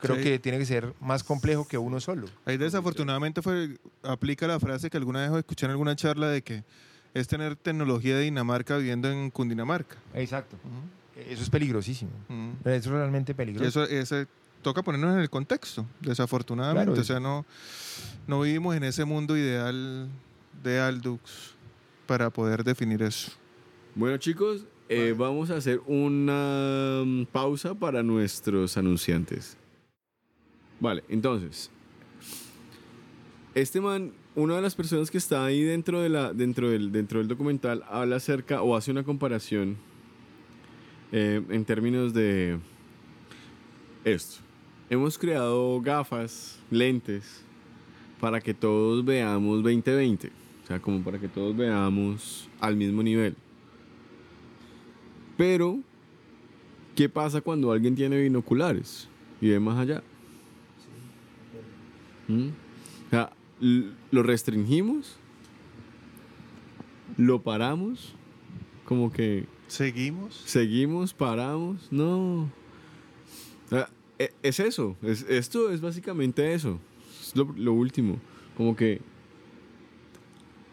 [0.00, 0.22] creo Sí.
[0.22, 2.26] que tiene que ser más complejo que uno solo.
[2.44, 6.64] Ahí desafortunadamente fue, aplica la frase que alguna vez escuché en alguna charla de que
[7.14, 9.96] es tener tecnología de Dinamarca viviendo en Cundinamarca.
[10.14, 10.56] Exacto.
[11.28, 12.10] Eso es peligrosísimo.
[12.64, 13.84] Eso es realmente Y peligroso.
[13.84, 14.26] eso ese,
[14.62, 16.86] toca ponernos en el contexto, desafortunadamente.
[16.86, 17.00] Claro.
[17.00, 17.44] o sea, no,
[18.26, 20.08] no vivimos en ese mundo ideal
[20.62, 21.54] de Aldux
[22.06, 23.32] para poder definir eso.
[23.94, 29.56] Bueno, chicos, eh, vamos a hacer una mm, pausa para nuestros anunciantes.
[30.80, 31.70] Vale, entonces.
[33.54, 37.18] Este man, una de las personas que está ahí dentro, de la, dentro, del, dentro
[37.18, 39.76] del documental, habla acerca o hace una comparación
[41.12, 42.58] eh, en términos de
[44.04, 44.40] esto.
[44.88, 47.44] Hemos creado gafas, lentes,
[48.18, 50.28] para que todos veamos 2020.
[50.28, 53.36] O sea, como para que todos veamos al mismo nivel.
[55.42, 55.80] Pero,
[56.94, 59.08] ¿qué pasa cuando alguien tiene binoculares
[59.40, 60.00] y ve más allá?
[62.28, 62.50] ¿Mm?
[63.06, 65.16] O sea, lo restringimos,
[67.16, 68.14] lo paramos,
[68.84, 70.40] como que Seguimos.
[70.46, 72.42] seguimos, paramos, no.
[72.42, 73.88] O sea,
[74.20, 76.78] e- es eso, es, esto es básicamente eso,
[77.20, 78.20] es lo, lo último,
[78.56, 79.00] como que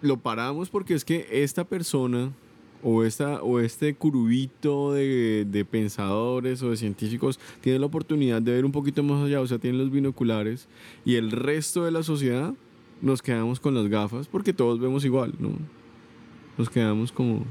[0.03, 2.33] lo paramos porque es que esta persona
[2.83, 8.51] o, esta, o este curubito de, de pensadores o de científicos tiene la oportunidad de
[8.53, 10.67] ver un poquito más allá, o sea, tienen los binoculares
[11.05, 12.53] y el resto de la sociedad
[13.01, 15.51] nos quedamos con las gafas porque todos vemos igual, ¿no?
[16.57, 17.45] Nos quedamos como...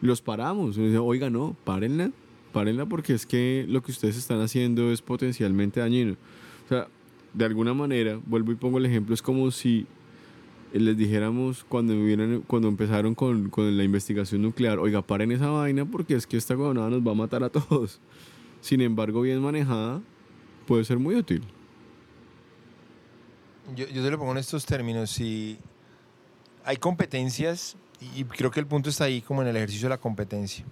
[0.00, 2.10] Los paramos, oiga, no, párenla,
[2.52, 6.16] párenla porque es que lo que ustedes están haciendo es potencialmente dañino.
[6.64, 6.88] O sea,
[7.32, 9.86] de alguna manera, vuelvo y pongo el ejemplo, es como si
[10.72, 15.84] les dijéramos cuando, vieron, cuando empezaron con, con la investigación nuclear, oiga, paren esa vaina
[15.84, 18.00] porque es que esta gobernada nos va a matar a todos.
[18.60, 20.00] Sin embargo, bien manejada,
[20.66, 21.42] puede ser muy útil.
[23.76, 25.10] Yo, yo te lo pongo en estos términos.
[25.10, 25.58] Si
[26.64, 27.76] hay competencias,
[28.16, 30.64] y creo que el punto está ahí como en el ejercicio de la competencia.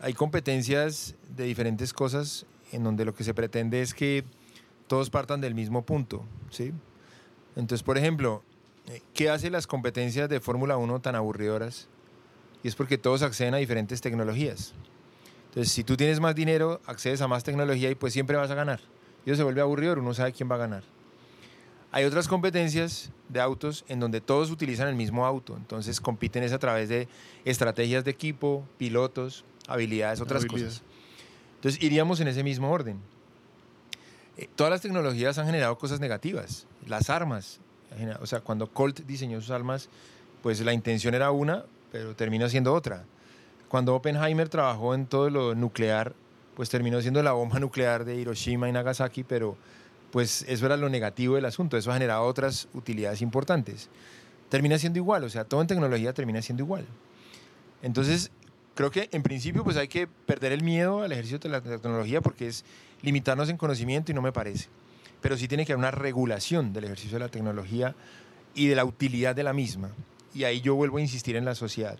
[0.00, 4.24] Hay competencias de diferentes cosas en donde lo que se pretende es que
[4.86, 6.72] todos partan del mismo punto, ¿sí?
[7.56, 8.53] Entonces, por ejemplo, eh,
[9.14, 11.88] ¿qué hace las competencias de Fórmula 1 tan aburridoras?
[12.62, 14.72] Y es porque todos acceden a diferentes tecnologías.
[15.48, 18.54] Entonces, si tú tienes más dinero, accedes a más tecnología y pues siempre vas a
[18.54, 18.80] ganar.
[19.24, 20.82] Y eso se vuelve aburridor, uno sabe quién va a ganar.
[21.92, 26.52] Hay otras competencias de autos en donde todos utilizan el mismo auto, entonces compiten es
[26.52, 27.06] a través de
[27.44, 30.68] estrategias de equipo, pilotos, habilidades, otras Habilidad.
[30.70, 30.82] cosas.
[31.56, 32.98] Entonces iríamos en ese mismo orden.
[34.36, 36.66] Eh, todas las tecnologías han generado cosas negativas.
[36.86, 37.60] Las armas,
[38.20, 39.88] o sea, cuando Colt diseñó sus armas,
[40.42, 43.04] pues la intención era una, pero terminó siendo otra.
[43.68, 46.14] Cuando Oppenheimer trabajó en todo lo nuclear,
[46.54, 49.56] pues terminó siendo la bomba nuclear de Hiroshima y Nagasaki, pero
[50.10, 53.88] pues eso era lo negativo del asunto, eso ha generado otras utilidades importantes.
[54.48, 56.86] Termina siendo igual, o sea, todo en tecnología termina siendo igual.
[57.82, 58.30] Entonces,
[58.74, 62.20] creo que en principio pues hay que perder el miedo al ejercicio de la tecnología
[62.20, 62.64] porque es
[63.02, 64.68] limitarnos en conocimiento y no me parece.
[65.24, 67.94] Pero sí tiene que haber una regulación del ejercicio de la tecnología
[68.54, 69.88] y de la utilidad de la misma.
[70.34, 71.98] Y ahí yo vuelvo a insistir en la sociedad,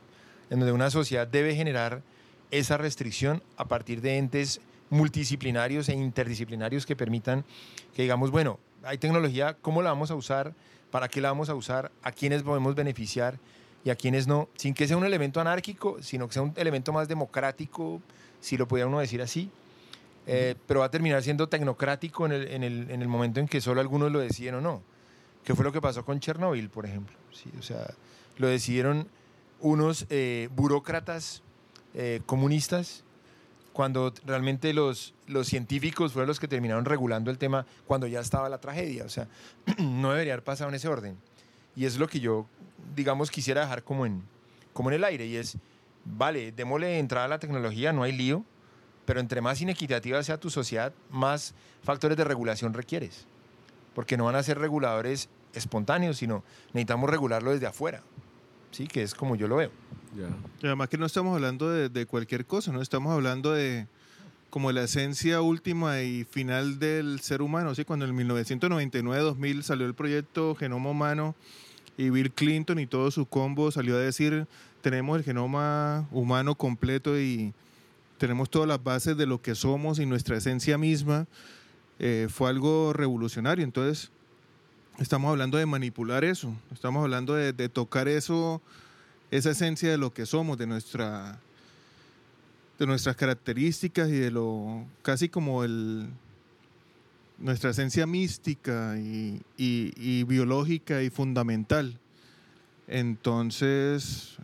[0.50, 2.02] en donde una sociedad debe generar
[2.50, 4.60] esa restricción a partir de entes
[4.90, 7.46] multidisciplinarios e interdisciplinarios que permitan
[7.96, 10.52] que digamos, bueno, hay tecnología, ¿cómo la vamos a usar?
[10.90, 11.90] ¿Para qué la vamos a usar?
[12.02, 13.38] ¿A quiénes podemos beneficiar?
[13.86, 16.90] y a quienes no, sin que sea un elemento anárquico, sino que sea un elemento
[16.90, 18.00] más democrático,
[18.40, 19.50] si lo pudiera uno decir así.
[20.26, 23.48] Eh, pero va a terminar siendo tecnocrático en el, en, el, en el momento en
[23.48, 24.82] que solo algunos lo deciden o no.
[25.44, 27.14] ¿Qué fue lo que pasó con Chernóbil, por ejemplo?
[27.32, 27.92] Sí, o sea,
[28.38, 29.06] lo decidieron
[29.60, 31.42] unos eh, burócratas
[31.94, 33.04] eh, comunistas
[33.72, 38.48] cuando realmente los, los científicos fueron los que terminaron regulando el tema cuando ya estaba
[38.48, 39.04] la tragedia.
[39.04, 39.28] O sea,
[39.78, 41.18] no debería haber pasado en ese orden.
[41.76, 42.46] Y es lo que yo,
[42.94, 44.22] digamos, quisiera dejar como en,
[44.72, 45.26] como en el aire.
[45.26, 45.58] Y es,
[46.04, 48.44] vale, démosle entrada a la tecnología, no hay lío,
[49.04, 53.26] pero entre más inequitativa sea tu sociedad, más factores de regulación requieres.
[53.94, 56.42] Porque no van a ser reguladores espontáneos, sino
[56.72, 58.02] necesitamos regularlo desde afuera.
[58.70, 58.86] ¿Sí?
[58.86, 59.70] Que es como yo lo veo.
[60.16, 60.28] Ya.
[60.62, 63.86] Y además que no estamos hablando de, de cualquier cosa, no estamos hablando de
[64.50, 67.84] como la esencia última y final del ser humano, ¿sí?
[67.84, 71.34] Cuando en 1999-2000 salió el proyecto Genoma Humano
[71.96, 74.46] y Bill Clinton y todo su combo salió a decir,
[74.80, 77.52] tenemos el genoma humano completo y
[78.18, 81.26] tenemos todas las bases de lo que somos y nuestra esencia misma,
[81.98, 83.64] eh, fue algo revolucionario.
[83.64, 84.10] Entonces,
[84.98, 88.60] estamos hablando de manipular eso, estamos hablando de, de tocar eso,
[89.30, 91.40] esa esencia de lo que somos, de nuestra
[92.78, 96.08] de nuestras características y de lo casi como el
[97.38, 101.98] nuestra esencia mística y, y- y biológica y fundamental.
[102.88, 104.36] Entonces,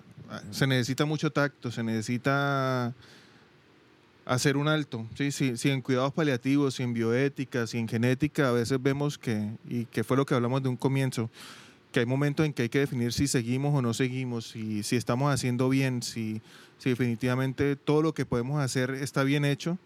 [0.51, 2.95] se necesita mucho tacto, se necesita
[4.31, 5.07] hacer un alto.
[5.16, 5.33] ¿sí?
[5.33, 9.51] Si, si en cuidados paliativos, si en bioética, si en genética, a veces vemos que,
[9.68, 11.31] y que fue lo que hablamos de un comienzo,
[11.91, 14.95] que hay momentos en que hay que definir si seguimos o no seguimos, si, si
[14.95, 16.41] estamos haciendo bien, si,
[16.78, 19.78] si definitivamente todo lo que podemos hacer está bien hecho.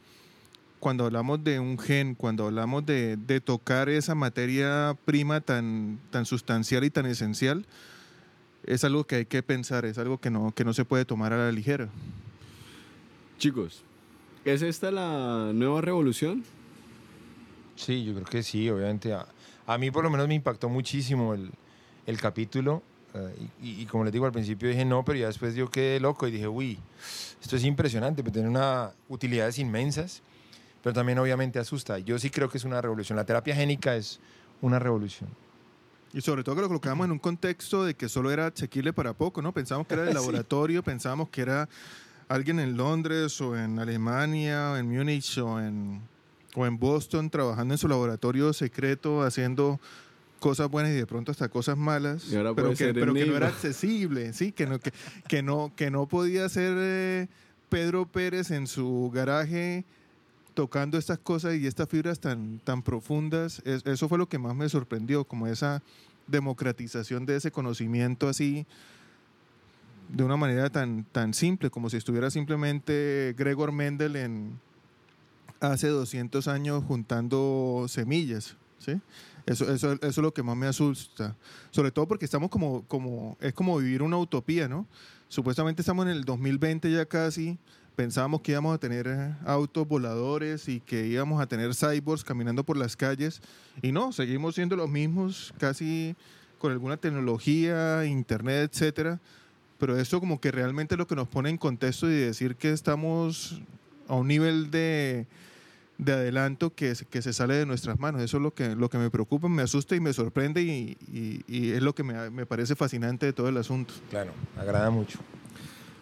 [0.78, 6.26] Cuando hablamos de un gen, cuando hablamos de, de tocar esa materia prima tan, tan
[6.26, 7.64] sustancial y tan esencial,
[8.66, 11.32] es algo que hay que pensar, es algo que no, que no se puede tomar
[11.32, 11.88] a la ligera.
[13.38, 13.82] Chicos,
[14.44, 16.44] ¿es esta la nueva revolución?
[17.76, 19.12] Sí, yo creo que sí, obviamente.
[19.12, 19.26] A,
[19.66, 21.50] a mí por lo menos me impactó muchísimo el,
[22.06, 22.82] el capítulo.
[23.14, 26.00] eh, y, y como les digo al principio dije no, pero ya después yo quedé
[26.00, 26.78] loco y dije, uy,
[27.42, 30.22] esto es impresionante, pero tiene una, utilidades inmensas,
[30.82, 31.98] pero también obviamente asusta.
[31.98, 33.16] Yo sí creo que es una revolución.
[33.16, 34.20] La terapia génica es
[34.60, 35.30] una revolución.
[36.12, 39.14] Y sobre todo que lo colocamos en un contexto de que solo era asequible para
[39.14, 39.52] poco, ¿no?
[39.52, 40.14] Pensábamos que era de Sí.
[40.14, 41.68] laboratorio, pensábamos que era
[42.28, 46.00] alguien en Londres o en Alemania o en Múnich o en,
[46.54, 49.80] o en Boston trabajando en su laboratorio secreto haciendo
[50.40, 54.32] cosas buenas y de pronto hasta cosas malas, pero, que, pero que no era accesible,
[54.34, 54.92] sí, que no, que,
[55.26, 57.28] que no, que no podía ser eh,
[57.70, 59.84] Pedro Pérez en su garaje
[60.52, 64.54] tocando estas cosas y estas fibras tan, tan profundas, es- eso fue lo que más
[64.54, 65.82] me sorprendió, como esa
[66.26, 68.66] democratización de ese conocimiento así,
[70.08, 74.60] de una manera tan, tan simple, como si estuviera simplemente Gregor Mendel en
[75.60, 79.00] hace 200 años juntando semillas, ¿sí?
[79.46, 81.36] Eso, eso, eso es lo que más me asusta,
[81.70, 84.86] sobre todo porque estamos como, como, es como vivir una utopía, ¿no?
[85.28, 87.58] Supuestamente estamos en el 2020 ya casi,
[87.94, 92.76] pensábamos que íbamos a tener autos voladores y que íbamos a tener cyborgs caminando por
[92.76, 93.40] las calles
[93.82, 96.16] y no, seguimos siendo los mismos, casi
[96.58, 99.20] con alguna tecnología, internet, etcétera.
[99.86, 103.60] Pero eso como que realmente lo que nos pone en contexto y decir que estamos
[104.08, 105.26] a un nivel de,
[105.98, 108.22] de adelanto que, se- que se sale de nuestras manos.
[108.22, 111.42] Eso es lo que, lo que me preocupa, me asusta y me sorprende y, y-
[111.46, 113.92] y es lo que me, me parece fascinante de todo el asunto.
[114.08, 115.18] Claro, agrada mucho.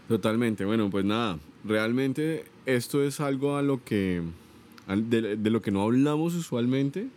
[0.07, 0.65] Totalmente.
[0.65, 4.23] Bueno, pues nada, realmente esto es algo a lo que
[4.87, 7.09] de, de lo que no hablamos usualmente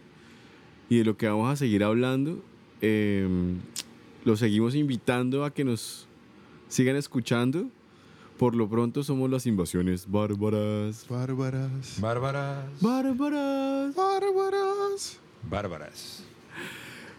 [0.90, 2.44] y de lo que vamos a seguir hablando.
[2.82, 3.28] Eh,
[4.24, 6.08] lo seguimos invitando a que nos
[6.68, 7.68] sigan escuchando.
[8.38, 11.06] Por lo pronto somos las invasiones bárbaras.
[11.10, 12.00] Bárbaras.
[12.02, 12.66] Bárbaras.
[12.82, 13.96] Bárbaras.
[13.96, 15.20] Bárbaras.
[15.50, 16.24] Bárbaras.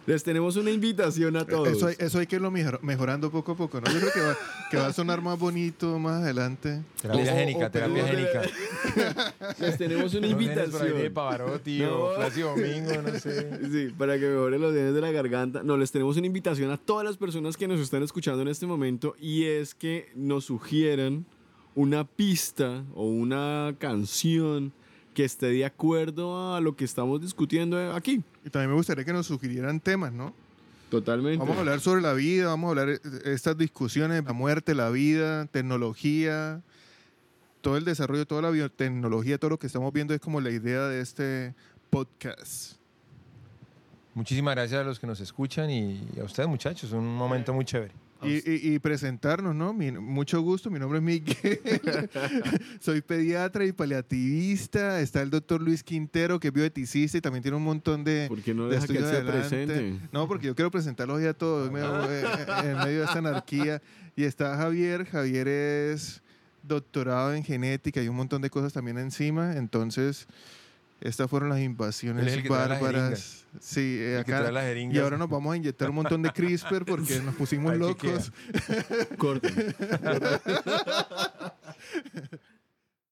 [0.07, 1.67] Les tenemos una invitación a todos.
[1.69, 3.91] Eso hay, eso hay que irlo mejor- mejorando poco a poco, ¿no?
[3.93, 4.37] Yo creo que va,
[4.71, 6.81] que va a sonar más bonito más adelante.
[7.03, 9.35] Terapia O- o- génica, o terapia perdón, génica.
[9.59, 11.13] Les tenemos una Los genes por ahí de invitación.
[11.15, 12.05] Pavarotti No.
[12.05, 13.51] o Plácido Domingo, no sé.
[13.71, 15.63] Sí, para que mejoren los dientes de la garganta.
[15.65, 18.67] No, les tenemos una invitación a todas las personas que nos están escuchando en este
[18.67, 21.27] momento y es que nos sugieran
[21.75, 24.73] una pista o una canción
[25.15, 28.23] que esté de acuerdo a lo que estamos discutiendo aquí.
[28.47, 30.33] Y también me gustaría que nos sugirieran temas, ¿no?
[30.89, 31.39] Totalmente.
[31.39, 34.89] Vamos a hablar sobre la vida, vamos a hablar de estas discusiones, la muerte, la
[34.89, 36.63] vida, tecnología,
[37.61, 40.83] todo el desarrollo, toda la biotecnología, todo lo que estamos viendo es como la idea
[40.83, 41.55] de este
[41.91, 42.75] podcast.
[44.15, 46.93] Muchísimas gracias a los que nos escuchan y a ustedes, muchachos.
[46.93, 48.06] Un momento muy chévere.
[48.29, 49.73] Y, y- y presentarnos, ¿no?
[49.73, 51.61] Mi- mucho gusto, mi nombre es Miguel.
[52.81, 55.01] Soy pediatra y paliativista.
[55.01, 58.41] Está el doctor Luis Quintero, que es bioeticista y también tiene un montón de, ¿Por
[58.43, 59.99] qué no de deja que se presente?
[60.13, 62.25] No, porque yo quiero presentarlos ya a todos me- eh,
[62.65, 63.81] en medio de esta anarquía.
[64.17, 65.05] Y está Javier.
[65.07, 66.23] Javier es
[66.63, 69.57] doctorado en genética y un montón de cosas también encima.
[69.57, 70.27] Entonces,
[71.01, 73.45] estas fueron las invasiones es el que trae las bárbaras.
[73.61, 74.51] Sí, eh, acá.
[74.75, 78.33] Y ahora nos vamos a inyectar un montón de CRISPR porque nos pusimos locos.
[79.19, 79.75] Corten.